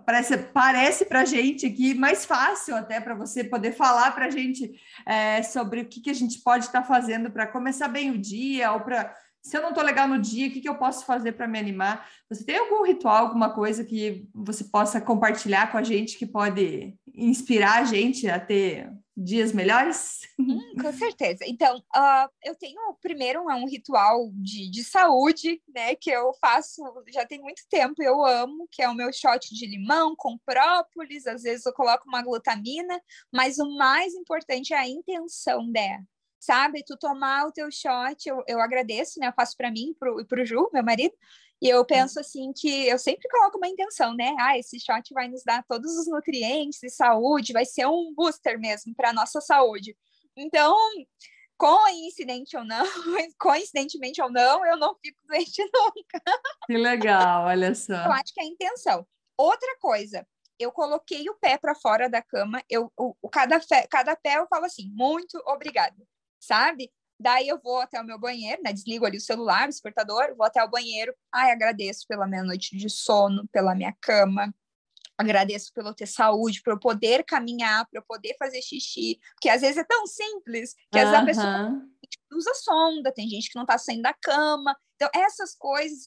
parece, 0.05 0.37
parece 0.37 1.05
para 1.05 1.21
a 1.21 1.25
gente 1.25 1.67
aqui 1.67 1.95
mais 1.95 2.25
fácil 2.25 2.77
até 2.77 3.01
para 3.01 3.15
você 3.15 3.43
poder 3.45 3.73
falar 3.73 4.13
para 4.13 4.27
a 4.27 4.31
gente 4.31 4.71
é, 5.07 5.43
sobre 5.43 5.81
o 5.81 5.89
que, 5.89 6.01
que 6.01 6.11
a 6.11 6.15
gente 6.15 6.41
pode 6.41 6.67
estar 6.67 6.83
tá 6.83 6.87
fazendo 6.87 7.31
para 7.31 7.47
começar 7.47 7.89
bem 7.89 8.11
o 8.11 8.19
dia 8.19 8.73
ou 8.73 8.81
para 8.81 9.15
se 9.43 9.57
eu 9.57 9.63
não 9.63 9.71
estou 9.71 9.85
legal 9.85 10.07
no 10.09 10.19
dia, 10.19 10.49
o 10.49 10.51
que, 10.51 10.61
que 10.61 10.69
eu 10.69 10.77
posso 10.77 11.05
fazer 11.05 11.33
para 11.33 11.49
me 11.49 11.59
animar? 11.59 12.09
Você 12.29 12.45
tem 12.45 12.59
algum 12.59 12.85
ritual, 12.85 13.27
alguma 13.27 13.55
coisa 13.55 13.85
que 13.85 14.29
você 14.35 14.65
possa 14.65 15.01
compartilhar 15.01 15.71
com 15.71 15.79
a 15.79 15.83
gente 15.83 16.19
que 16.19 16.27
pode 16.27 16.95
inspirar 17.15 17.79
a 17.79 17.85
gente 17.85 18.29
a 18.29 18.39
ter 18.39 18.93
dias 19.17 19.53
melhores? 19.53 20.21
Hum, 20.39 20.75
com 20.81 20.93
certeza. 20.93 21.45
Então, 21.47 21.79
uh, 21.79 22.31
eu 22.45 22.55
tenho 22.55 22.79
primeiro 23.01 23.43
um, 23.43 23.51
é 23.51 23.55
um 23.55 23.67
ritual 23.67 24.31
de, 24.35 24.71
de 24.71 24.85
saúde, 24.85 25.61
né, 25.75 25.97
que 25.97 26.11
eu 26.11 26.33
faço 26.41 26.83
já 27.13 27.27
tem 27.27 27.41
muito 27.41 27.63
tempo, 27.69 28.01
eu 28.01 28.25
amo, 28.25 28.69
que 28.71 28.83
é 28.83 28.89
o 28.89 28.95
meu 28.95 29.13
shot 29.13 29.53
de 29.53 29.67
limão 29.67 30.15
com 30.17 30.39
própolis, 30.45 31.27
às 31.27 31.43
vezes 31.43 31.67
eu 31.67 31.73
coloco 31.73 32.07
uma 32.07 32.23
glutamina, 32.23 33.01
mas 33.33 33.59
o 33.59 33.77
mais 33.77 34.15
importante 34.15 34.73
é 34.73 34.79
a 34.79 34.89
intenção 34.89 35.71
dela 35.71 36.05
sabe? 36.39 36.85
Tu 36.85 36.97
tomar 36.97 37.47
o 37.47 37.53
teu 37.53 37.71
shot, 37.71 38.29
eu, 38.29 38.43
eu 38.47 38.61
agradeço, 38.61 39.19
né? 39.19 39.29
Eu 39.29 39.33
faço 39.33 39.57
para 39.57 39.71
mim 39.71 39.91
e 39.91 40.25
para 40.25 40.43
o 40.43 40.45
Ju, 40.45 40.71
meu 40.73 40.83
marido, 40.83 41.15
e 41.61 41.69
eu 41.69 41.85
penso 41.85 42.21
assim 42.21 42.53
que 42.53 42.87
eu 42.87 42.99
sempre 42.99 43.29
coloco 43.29 43.59
uma 43.59 43.67
intenção, 43.67 44.15
né? 44.15 44.35
Ah, 44.39 44.57
esse 44.57 44.79
shot 44.79 45.13
vai 45.13 45.29
nos 45.29 45.43
dar 45.43 45.65
todos 45.65 45.97
os 45.97 46.07
nutrientes 46.07 46.83
e 46.83 46.89
saúde, 46.89 47.53
vai 47.53 47.65
ser 47.65 47.87
um 47.87 48.15
booster 48.15 48.59
mesmo 48.59 48.95
para 48.95 49.13
nossa 49.13 49.41
saúde. 49.41 49.97
Então, 50.37 50.77
coincidente 51.57 52.57
ou 52.57 52.65
não, 52.65 52.85
coincidentemente 53.39 54.23
ou 54.23 54.31
não, 54.31 54.65
eu 54.65 54.77
não 54.77 54.95
fico 55.03 55.21
doente 55.27 55.61
nunca. 55.75 56.23
Que 56.67 56.77
legal, 56.77 57.47
olha 57.47 57.75
só. 57.75 58.05
Eu 58.05 58.13
acho 58.13 58.33
que 58.33 58.41
é 58.41 58.45
a 58.45 58.47
intenção. 58.47 59.07
Outra 59.37 59.77
coisa, 59.81 60.25
eu 60.61 60.71
coloquei 60.71 61.29
o 61.29 61.35
pé 61.35 61.59
para 61.59 61.75
fora 61.75 62.09
da 62.09 62.23
cama, 62.23 62.63
eu, 62.71 62.93
o, 62.97 63.17
o 63.21 63.29
cada, 63.29 63.59
pé, 63.61 63.87
cada 63.89 64.15
pé 64.15 64.39
eu 64.39 64.47
falo 64.49 64.65
assim, 64.65 64.89
muito 64.95 65.37
obrigada, 65.45 65.97
sabe? 66.41 66.91
Daí 67.21 67.49
eu 67.49 67.61
vou 67.61 67.81
até 67.81 68.01
o 68.01 68.05
meu 68.05 68.19
banheiro, 68.19 68.63
né? 68.63 68.73
Desligo 68.73 69.05
ali 69.05 69.17
o 69.17 69.21
celular, 69.21 69.65
o 69.65 69.71
despertador, 69.71 70.37
vou 70.37 70.47
até 70.47 70.63
o 70.63 70.71
banheiro. 70.71 71.13
Ai, 71.33 71.51
agradeço 71.51 72.07
pela 72.07 72.27
minha 72.27 72.45
noite 72.45 72.77
de 72.77 72.89
sono, 72.89 73.49
pela 73.49 73.75
minha 73.75 73.93
cama, 74.01 74.55
agradeço 75.19 75.73
pelo 75.75 75.93
ter 75.93 76.07
saúde, 76.07 76.63
por 76.63 76.75
eu 76.75 76.79
poder 76.79 77.25
caminhar, 77.25 77.85
para 77.91 77.99
eu 77.99 78.05
poder 78.07 78.37
fazer 78.39 78.63
xixi, 78.63 79.19
porque 79.35 79.49
às 79.49 79.63
vezes 79.63 79.77
é 79.77 79.85
tão 79.85 80.07
simples 80.07 80.75
que 80.93 80.99
às 80.99 81.11
vezes 81.11 81.23
a 81.23 81.25
pessoa 81.25 81.83
usa 82.33 82.55
sonda, 82.55 83.13
tem 83.13 83.29
gente 83.29 83.51
que 83.51 83.57
não 83.57 83.65
está 83.65 83.77
saindo 83.77 84.03
da 84.03 84.15
cama. 84.15 84.77
Então, 84.95 85.11
essas 85.13 85.57
coisas 85.57 86.07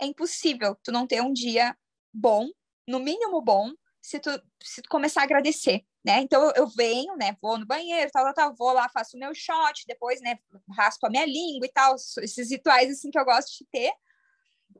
é 0.00 0.06
impossível 0.06 0.76
tu 0.84 0.92
não 0.92 1.08
ter 1.08 1.20
um 1.20 1.32
dia 1.32 1.76
bom, 2.14 2.48
no 2.86 3.00
mínimo 3.00 3.42
bom, 3.42 3.72
se 4.00 4.20
tu, 4.20 4.30
se 4.62 4.80
tu 4.82 4.88
começar 4.88 5.22
a 5.22 5.24
agradecer, 5.24 5.84
né? 6.04 6.20
Então 6.20 6.52
eu, 6.56 6.66
venho, 6.68 7.16
né? 7.16 7.36
Vou 7.40 7.58
no 7.58 7.66
banheiro, 7.66 8.10
tal, 8.12 8.24
tal, 8.26 8.34
tal, 8.34 8.54
vou 8.54 8.72
lá, 8.72 8.88
faço 8.88 9.16
o 9.16 9.20
meu 9.20 9.34
shot, 9.34 9.84
depois, 9.86 10.20
né? 10.20 10.38
Raspo 10.76 11.06
a 11.06 11.10
minha 11.10 11.26
língua 11.26 11.66
e 11.66 11.72
tal, 11.72 11.94
esses 11.94 12.50
rituais 12.50 12.90
assim 12.90 13.10
que 13.10 13.18
eu 13.18 13.24
gosto 13.24 13.56
de 13.58 13.66
ter. 13.70 13.92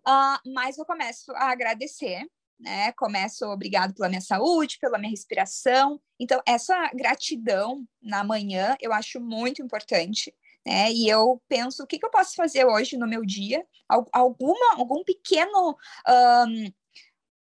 Uh, 0.07 0.53
mas 0.53 0.79
eu 0.79 0.85
começo 0.85 1.31
a 1.33 1.51
agradecer 1.51 2.27
né? 2.63 2.93
Começo 2.93 3.45
obrigado 3.47 3.93
pela 3.93 4.09
minha 4.09 4.21
saúde, 4.21 4.79
pela 4.81 4.99
minha 4.99 5.11
respiração. 5.11 6.01
Então, 6.19 6.41
essa 6.47 6.91
gratidão 6.95 7.85
na 8.01 8.23
manhã 8.23 8.77
eu 8.81 8.93
acho 8.93 9.21
muito 9.21 9.61
importante. 9.61 10.33
Né? 10.65 10.93
E 10.93 11.09
eu 11.09 11.43
penso, 11.49 11.83
o 11.83 11.87
que, 11.87 11.99
que 11.99 12.07
eu 12.07 12.11
posso 12.11 12.37
fazer 12.37 12.65
hoje 12.65 12.97
no 12.97 13.09
meu 13.09 13.25
dia? 13.27 13.67
Alguma, 14.13 14.77
algum 14.77 15.03
pequeno 15.03 15.77
um, 16.09 16.73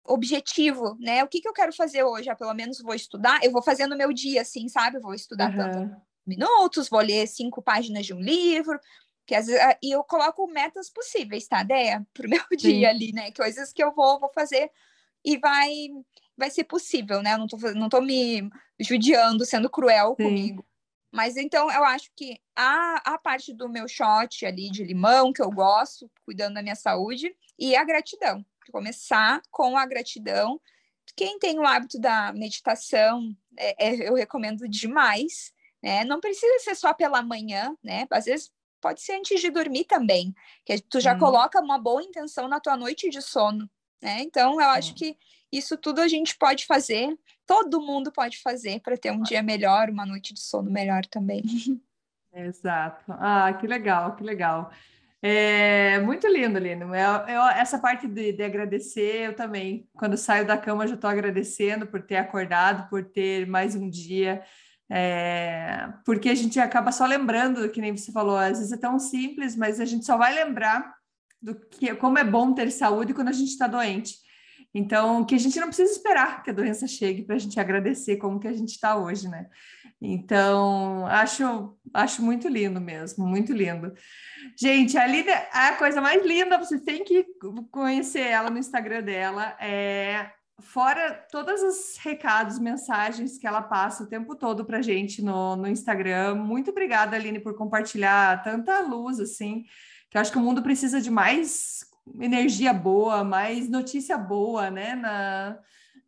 objetivo, 0.06 0.98
né? 1.00 1.24
O 1.24 1.28
que, 1.28 1.42
que 1.42 1.48
eu 1.48 1.54
quero 1.54 1.74
fazer 1.74 2.04
hoje? 2.04 2.30
Ah, 2.30 2.36
pelo 2.36 2.54
menos 2.54 2.82
vou 2.82 2.94
estudar. 2.94 3.40
Eu 3.44 3.52
vou 3.52 3.62
fazer 3.62 3.88
no 3.88 3.98
meu 3.98 4.12
dia, 4.12 4.42
assim, 4.42 4.68
sabe? 4.68 5.00
vou 5.00 5.14
estudar 5.14 5.52
uhum. 5.52 5.58
tanto 5.58 6.02
minutos, 6.26 6.90
vou 6.90 7.00
ler 7.00 7.28
cinco 7.28 7.62
páginas 7.62 8.06
de 8.06 8.14
um 8.14 8.20
livro. 8.20 8.80
Que 9.26 9.36
às 9.36 9.46
vezes, 9.46 9.62
ah, 9.62 9.78
e 9.84 9.92
eu 9.92 10.04
coloco 10.04 10.48
metas 10.48 10.90
possíveis, 10.90 11.48
tá, 11.48 11.64
Deia? 11.64 12.06
Para 12.14 12.28
o 12.28 12.30
meu 12.30 12.42
Sim. 12.52 12.58
dia 12.58 12.90
ali, 12.90 13.12
né? 13.12 13.32
Coisas 13.32 13.72
que 13.72 13.84
eu 13.84 13.94
vou, 13.94 14.20
vou 14.20 14.32
fazer 14.34 14.72
e 15.24 15.38
vai 15.38 15.70
vai 16.38 16.50
ser 16.50 16.64
possível, 16.64 17.22
né? 17.22 17.34
Eu 17.34 17.38
não 17.38 17.48
tô, 17.48 17.58
não 17.74 17.90
tô 17.90 18.00
me 18.00 18.50
judiando, 18.80 19.46
sendo 19.46 19.70
cruel 19.70 20.16
Sim. 20.18 20.24
comigo. 20.24 20.66
Mas 21.12 21.36
então 21.36 21.72
eu 21.72 21.84
acho 21.84 22.10
que 22.16 22.40
a, 22.56 23.14
a 23.14 23.18
parte 23.18 23.54
do 23.54 23.68
meu 23.68 23.88
shot 23.88 24.46
ali 24.46 24.70
de 24.70 24.84
limão, 24.84 25.34
que 25.34 25.42
eu 25.42 25.52
gosto, 25.52 26.10
cuidando 26.24 26.54
da 26.54 26.62
minha 26.62 26.76
saúde, 26.76 27.36
e 27.58 27.76
a 27.76 27.84
gratidão. 27.84 28.46
Começar 28.72 29.42
com 29.52 29.78
a 29.78 29.86
gratidão. 29.86 30.60
Quem 31.16 31.40
tem 31.40 31.60
o 31.60 31.66
hábito 31.66 32.00
da 32.00 32.32
meditação, 32.34 33.36
é, 33.58 33.88
é, 33.88 34.10
eu 34.10 34.14
recomendo 34.14 34.68
demais. 34.68 35.52
Né? 35.82 36.04
Não 36.06 36.20
precisa 36.20 36.60
ser 36.60 36.76
só 36.76 36.94
pela 36.94 37.22
manhã, 37.22 37.76
né? 37.84 38.06
Às 38.12 38.26
vezes 38.26 38.52
pode 38.82 39.02
ser 39.02 39.14
antes 39.14 39.42
de 39.42 39.50
dormir 39.50 39.86
também, 39.86 40.34
que 40.66 40.80
tu 40.82 41.00
já 41.00 41.14
hum. 41.14 41.20
coloca 41.20 41.60
uma 41.60 41.78
boa 41.78 42.04
intenção 42.04 42.48
na 42.48 42.60
tua 42.60 42.78
noite 42.78 43.10
de 43.10 43.22
sono. 43.22 43.70
Né? 44.02 44.22
Então, 44.22 44.60
eu 44.62 44.70
acho 44.70 44.94
que 44.96 45.18
isso 45.52 45.78
tudo 45.78 46.00
a 46.00 46.08
gente 46.08 46.38
pode 46.38 46.66
fazer, 46.66 47.18
todo 47.46 47.82
mundo 47.82 48.12
pode 48.12 48.38
fazer 48.42 48.80
para 48.82 48.98
ter 48.98 49.12
um 49.12 49.22
dia 49.22 49.42
melhor, 49.42 49.90
uma 49.90 50.06
noite 50.06 50.34
de 50.34 50.40
sono 50.40 50.70
melhor 50.70 51.06
também. 51.06 51.44
Exato. 52.32 53.04
Ah, 53.10 53.52
que 53.60 53.66
legal, 53.66 54.16
que 54.16 54.24
legal. 54.24 54.72
É 55.22 56.00
muito 56.00 56.28
lindo, 56.28 56.58
Lino. 56.58 56.96
Eu, 56.96 57.28
eu, 57.28 57.42
essa 57.50 57.78
parte 57.78 58.08
de, 58.08 58.32
de, 58.32 58.44
agradecer, 58.44 59.28
eu 59.28 59.36
também. 59.36 59.88
Quando 59.94 60.16
saio 60.18 60.48
da 60.48 60.58
cama, 60.58 60.88
já 60.88 60.96
estou 60.96 61.10
agradecendo 61.10 61.86
por 61.88 62.02
ter 62.02 62.16
acordado, 62.16 62.90
por 62.90 63.04
ter 63.04 63.46
mais 63.46 63.76
um 63.76 63.90
dia. 63.90 64.42
É, 64.90 65.92
porque 66.06 66.30
a 66.30 66.36
gente 66.36 66.60
acaba 66.60 66.92
só 66.92 67.06
lembrando, 67.06 67.70
que 67.70 67.82
nem 67.82 67.96
você 67.96 68.12
falou, 68.12 68.38
às 68.38 68.58
vezes 68.58 68.72
é 68.72 68.78
tão 68.78 68.98
simples, 68.98 69.56
mas 69.56 69.80
a 69.80 69.86
gente 69.86 70.06
só 70.06 70.18
vai 70.18 70.34
lembrar 70.34 70.96
do 71.42 71.54
que 71.56 71.94
como 71.96 72.18
é 72.18 72.24
bom 72.24 72.54
ter 72.54 72.72
saúde 72.72 73.14
quando 73.14 73.28
a 73.28 73.34
gente 73.34 73.50
está 73.50 73.68
doente. 73.68 74.16
Então, 74.74 75.26
que 75.26 75.34
a 75.34 75.38
gente 75.38 75.60
não 75.60 75.68
precisa 75.68 75.92
esperar 75.92 76.44
que 76.44 76.52
a 76.52 76.54
doença 76.54 76.88
chegue 76.88 77.24
para 77.24 77.36
a 77.36 77.40
gente 77.40 77.60
agradecer 77.60 78.18
como 78.18 78.40
que 78.40 78.48
a 78.48 78.54
gente 78.54 78.70
está 78.70 78.96
hoje, 78.96 79.28
né? 79.28 79.48
Então, 80.02 81.06
acho, 81.08 81.76
acho 81.94 82.22
muito 82.22 82.48
lindo 82.48 82.80
mesmo, 82.80 83.26
muito 83.26 83.52
lindo. 83.52 83.94
Gente, 84.58 84.98
a 84.98 85.08
Lívia, 85.08 85.48
a 85.52 85.74
coisa 85.74 86.00
mais 86.00 86.24
linda, 86.24 86.58
você 86.58 86.80
tem 86.80 87.04
que 87.04 87.26
conhecer 87.72 88.22
ela 88.22 88.50
no 88.50 88.60
Instagram 88.60 89.02
dela. 89.02 89.58
É, 89.60 90.32
fora 90.62 91.14
todos 91.32 91.62
os 91.64 91.98
recados, 91.98 92.60
mensagens 92.60 93.38
que 93.38 93.48
ela 93.48 93.62
passa 93.62 94.04
o 94.04 94.08
tempo 94.08 94.36
todo 94.36 94.66
para 94.66 94.84
gente 94.84 95.22
no, 95.22 95.56
no 95.56 95.68
Instagram. 95.68 96.36
Muito 96.36 96.70
obrigada, 96.70 97.16
Aline, 97.16 97.40
por 97.40 97.56
compartilhar 97.56 98.44
tanta 98.44 98.80
luz 98.82 99.20
assim 99.20 99.66
que 100.10 100.18
eu 100.18 100.22
acho 100.22 100.32
que 100.32 100.38
o 100.38 100.42
mundo 100.42 100.64
precisa 100.64 101.00
de 101.00 101.12
mais 101.12 101.82
energia 102.20 102.74
boa, 102.74 103.24
mais 103.24 103.70
notícia 103.70 104.18
boa, 104.18 104.70
né? 104.70 104.96
Na, 104.96 105.60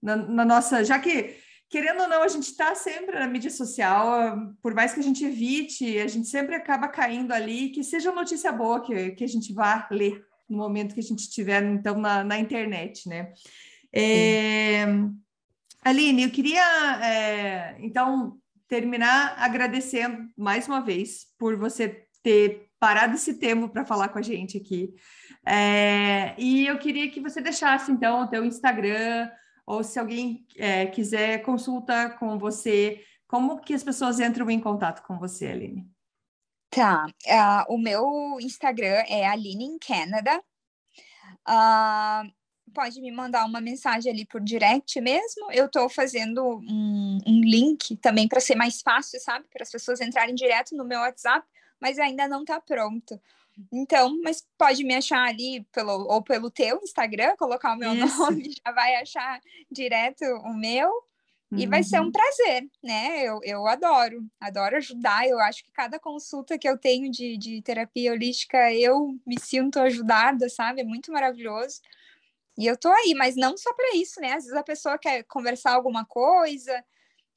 na, 0.01 0.15
na 0.15 0.45
nossa. 0.45 0.83
Já 0.83 0.99
que, 0.99 1.35
querendo 1.69 2.01
ou 2.01 2.07
não, 2.07 2.23
a 2.23 2.27
gente 2.27 2.43
está 2.43 2.73
sempre 2.75 3.17
na 3.17 3.27
mídia 3.27 3.49
social, 3.49 4.37
por 4.61 4.73
mais 4.73 4.93
que 4.93 4.99
a 4.99 5.03
gente 5.03 5.23
evite, 5.23 5.99
a 5.99 6.07
gente 6.07 6.27
sempre 6.27 6.55
acaba 6.55 6.87
caindo 6.87 7.31
ali, 7.31 7.69
que 7.69 7.83
seja 7.83 8.11
notícia 8.11 8.51
boa 8.51 8.81
que, 8.81 9.11
que 9.11 9.23
a 9.23 9.27
gente 9.27 9.53
vá 9.53 9.87
ler 9.91 10.23
no 10.49 10.57
momento 10.57 10.93
que 10.93 10.99
a 10.99 11.03
gente 11.03 11.19
estiver, 11.19 11.63
então, 11.63 11.97
na, 11.97 12.23
na 12.23 12.37
internet, 12.37 13.07
né? 13.07 13.31
É, 13.93 14.85
Aline, 15.83 16.23
eu 16.23 16.29
queria, 16.29 16.63
é, 17.03 17.77
então, 17.79 18.37
terminar 18.67 19.35
agradecendo 19.37 20.29
mais 20.37 20.67
uma 20.67 20.81
vez 20.81 21.25
por 21.37 21.57
você 21.57 22.05
ter 22.21 22.69
parado 22.79 23.15
esse 23.15 23.35
tempo 23.35 23.69
para 23.69 23.85
falar 23.85 24.09
com 24.09 24.19
a 24.19 24.21
gente 24.21 24.57
aqui. 24.57 24.93
É, 25.45 26.35
e 26.37 26.67
eu 26.67 26.77
queria 26.77 27.09
que 27.09 27.19
você 27.19 27.41
deixasse, 27.41 27.91
então, 27.91 28.21
o 28.21 28.27
teu 28.27 28.45
Instagram, 28.45 29.29
ou 29.65 29.83
se 29.83 29.99
alguém 29.99 30.45
é, 30.55 30.85
quiser 30.85 31.41
consulta 31.43 32.09
com 32.11 32.37
você, 32.37 33.03
como 33.27 33.59
que 33.59 33.73
as 33.73 33.83
pessoas 33.83 34.19
entram 34.19 34.49
em 34.49 34.59
contato 34.59 35.01
com 35.03 35.17
você, 35.17 35.47
Aline? 35.47 35.89
Tá, 36.69 37.05
uh, 37.05 37.73
o 37.73 37.77
meu 37.77 38.37
Instagram 38.39 39.03
é 39.07 39.27
Aline 39.27 39.65
em 39.65 39.79
Canada. 39.79 40.41
Uh, 41.47 42.31
pode 42.73 43.01
me 43.01 43.11
mandar 43.11 43.45
uma 43.45 43.59
mensagem 43.59 44.11
ali 44.11 44.25
por 44.25 44.39
direct 44.39 45.01
mesmo. 45.01 45.51
Eu 45.51 45.65
estou 45.65 45.89
fazendo 45.89 46.59
um, 46.59 47.19
um, 47.27 47.41
link 47.41 47.97
também 47.97 48.27
para 48.27 48.39
ser 48.39 48.55
mais 48.55 48.81
fácil, 48.81 49.19
sabe? 49.19 49.45
Para 49.51 49.63
as 49.63 49.71
pessoas 49.71 49.99
entrarem 49.99 50.35
direto 50.35 50.75
no 50.75 50.85
meu 50.85 50.99
WhatsApp 50.99 51.45
mas 51.81 51.97
ainda 51.97 52.27
não 52.27 52.41
está 52.41 52.61
pronto. 52.61 53.19
Então, 53.71 54.17
mas 54.23 54.45
pode 54.57 54.83
me 54.83 54.95
achar 54.95 55.27
ali 55.27 55.65
pelo, 55.71 56.07
ou 56.07 56.21
pelo 56.21 56.49
teu 56.49 56.79
Instagram, 56.83 57.35
colocar 57.37 57.73
o 57.73 57.77
meu 57.77 57.93
Isso. 57.93 58.17
nome, 58.17 58.43
já 58.65 58.71
vai 58.71 58.95
achar 58.95 59.41
direto 59.69 60.23
o 60.23 60.53
meu. 60.53 60.91
E 61.53 61.67
vai 61.67 61.83
ser 61.83 61.99
um 61.99 62.05
uhum. 62.05 62.11
prazer, 62.13 62.69
né? 62.81 63.23
Eu, 63.23 63.41
eu 63.43 63.67
adoro, 63.67 64.25
adoro 64.39 64.77
ajudar. 64.77 65.27
Eu 65.27 65.37
acho 65.37 65.65
que 65.65 65.71
cada 65.73 65.99
consulta 65.99 66.57
que 66.57 66.67
eu 66.67 66.77
tenho 66.77 67.11
de, 67.11 67.37
de 67.37 67.61
terapia 67.61 68.13
holística, 68.13 68.73
eu 68.73 69.19
me 69.27 69.37
sinto 69.37 69.77
ajudada, 69.81 70.47
sabe? 70.47 70.79
É 70.79 70.85
muito 70.85 71.11
maravilhoso. 71.11 71.81
E 72.57 72.65
eu 72.65 72.77
tô 72.77 72.87
aí, 72.89 73.13
mas 73.17 73.35
não 73.35 73.57
só 73.57 73.73
para 73.73 73.95
isso, 73.95 74.21
né? 74.21 74.29
Às 74.33 74.45
vezes 74.45 74.53
a 74.53 74.63
pessoa 74.63 74.97
quer 74.97 75.23
conversar 75.23 75.73
alguma 75.73 76.05
coisa, 76.05 76.85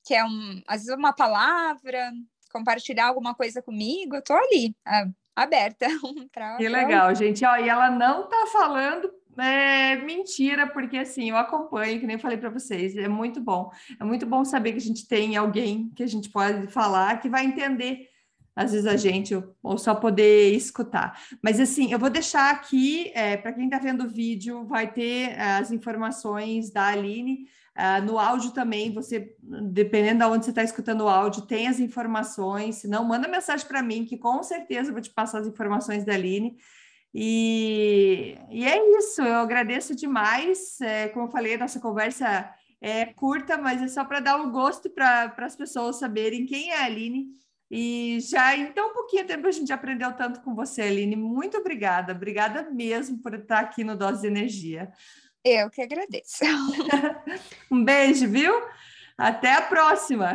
quer 0.05 0.25
um, 0.25 0.63
às 0.69 0.83
vezes 0.83 0.97
uma 0.97 1.13
palavra, 1.13 2.13
compartilhar 2.53 3.07
alguma 3.07 3.35
coisa 3.35 3.61
comigo, 3.61 4.15
eu 4.15 4.23
tô 4.23 4.33
ali, 4.33 4.77
aberta. 5.35 5.87
pra, 6.33 6.57
que 6.57 6.69
legal, 6.69 7.15
gente. 7.15 7.45
Ó, 7.45 7.57
e 7.57 7.69
ela 7.69 7.91
não 7.91 8.29
tá 8.29 8.47
falando 8.53 9.11
é, 9.39 9.97
mentira, 9.97 10.67
porque 10.67 10.99
assim, 10.99 11.31
eu 11.31 11.37
acompanho, 11.37 11.99
que 11.99 12.07
nem 12.07 12.19
falei 12.19 12.39
para 12.39 12.51
vocês, 12.51 12.97
é 12.97 13.09
muito 13.09 13.41
bom. 13.41 13.71
É 13.99 14.05
muito 14.05 14.27
bom 14.27 14.45
saber 14.45 14.73
que 14.73 14.79
a 14.79 14.83
gente 14.83 15.09
tem 15.09 15.37
alguém 15.37 15.91
que 15.95 16.03
a 16.03 16.07
gente 16.07 16.31
pode 16.31 16.69
falar, 16.69 17.21
que 17.21 17.29
vai 17.29 17.45
entender 17.45 18.09
às 18.57 18.73
vezes 18.73 18.87
a 18.87 18.97
gente, 18.97 19.35
ou 19.63 19.79
só 19.79 19.95
poder 19.95 20.53
escutar. 20.55 21.21
Mas 21.43 21.59
assim, 21.59 21.93
eu 21.93 21.99
vou 21.99 22.11
deixar 22.11 22.51
aqui, 22.51 23.11
é, 23.15 23.37
para 23.37 23.53
quem 23.53 23.65
está 23.65 23.79
vendo 23.79 24.05
o 24.05 24.09
vídeo, 24.09 24.65
vai 24.65 24.93
ter 24.93 25.39
as 25.39 25.73
informações 25.73 26.71
da 26.71 26.87
Aline. 26.89 27.47
Uh, 27.77 28.05
no 28.05 28.21
áudio 28.21 28.53
também, 28.53 28.93
você, 28.93 29.35
dependendo 29.43 30.21
de 30.21 30.31
onde 30.31 30.45
você 30.45 30.53
está 30.53 30.63
escutando 30.63 31.01
o 31.01 31.09
áudio, 31.09 31.43
tem 31.43 31.67
as 31.67 31.81
informações. 31.81 32.77
Se 32.77 32.87
não, 32.87 33.05
manda 33.05 33.27
mensagem 33.27 33.67
para 33.67 33.83
mim, 33.83 34.05
que 34.05 34.17
com 34.17 34.41
certeza 34.45 34.91
eu 34.91 34.93
vou 34.93 35.03
te 35.03 35.11
passar 35.11 35.41
as 35.41 35.49
informações 35.49 36.05
da 36.05 36.15
Aline. 36.15 36.57
E, 37.13 38.39
e 38.51 38.65
é 38.65 38.99
isso, 38.99 39.23
eu 39.23 39.35
agradeço 39.35 39.95
demais. 39.95 40.81
É, 40.81 41.09
como 41.09 41.27
eu 41.27 41.31
falei, 41.31 41.57
nossa 41.57 41.81
conversa 41.81 42.49
é 42.81 43.07
curta, 43.07 43.59
mas 43.59 43.83
é 43.83 43.89
só 43.89 44.05
para 44.05 44.21
dar 44.21 44.41
o 44.41 44.47
um 44.47 44.53
gosto 44.53 44.89
para 44.89 45.35
as 45.39 45.57
pessoas 45.57 45.97
saberem 45.97 46.47
quem 46.47 46.71
é 46.71 46.81
a 46.81 46.85
Aline. 46.85 47.29
E 47.71 48.19
já 48.21 48.57
em 48.57 48.73
tão 48.73 48.93
pouquinho 48.93 49.27
tempo 49.27 49.47
a 49.47 49.51
gente 49.51 49.73
aprendeu 49.73 50.13
tanto 50.13 50.41
com 50.43 50.55
você, 50.55 50.83
Aline. 50.83 51.17
Muito 51.17 51.57
obrigada. 51.57 52.13
Obrigada 52.13 52.71
mesmo 52.71 53.21
por 53.21 53.35
estar 53.35 53.61
aqui 53.61 53.83
no 53.83 53.97
Dose 53.97 54.23
de 54.23 54.29
Energia. 54.29 54.93
Eu 55.45 55.71
que 55.71 55.83
agradeço. 55.83 56.45
um 57.71 57.85
beijo, 57.85 58.29
viu? 58.29 58.55
Até 59.17 59.55
a 59.55 59.63
próxima. 59.63 60.33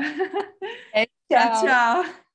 É, 0.93 1.05
tchau, 1.29 1.61
tchau. 1.61 2.28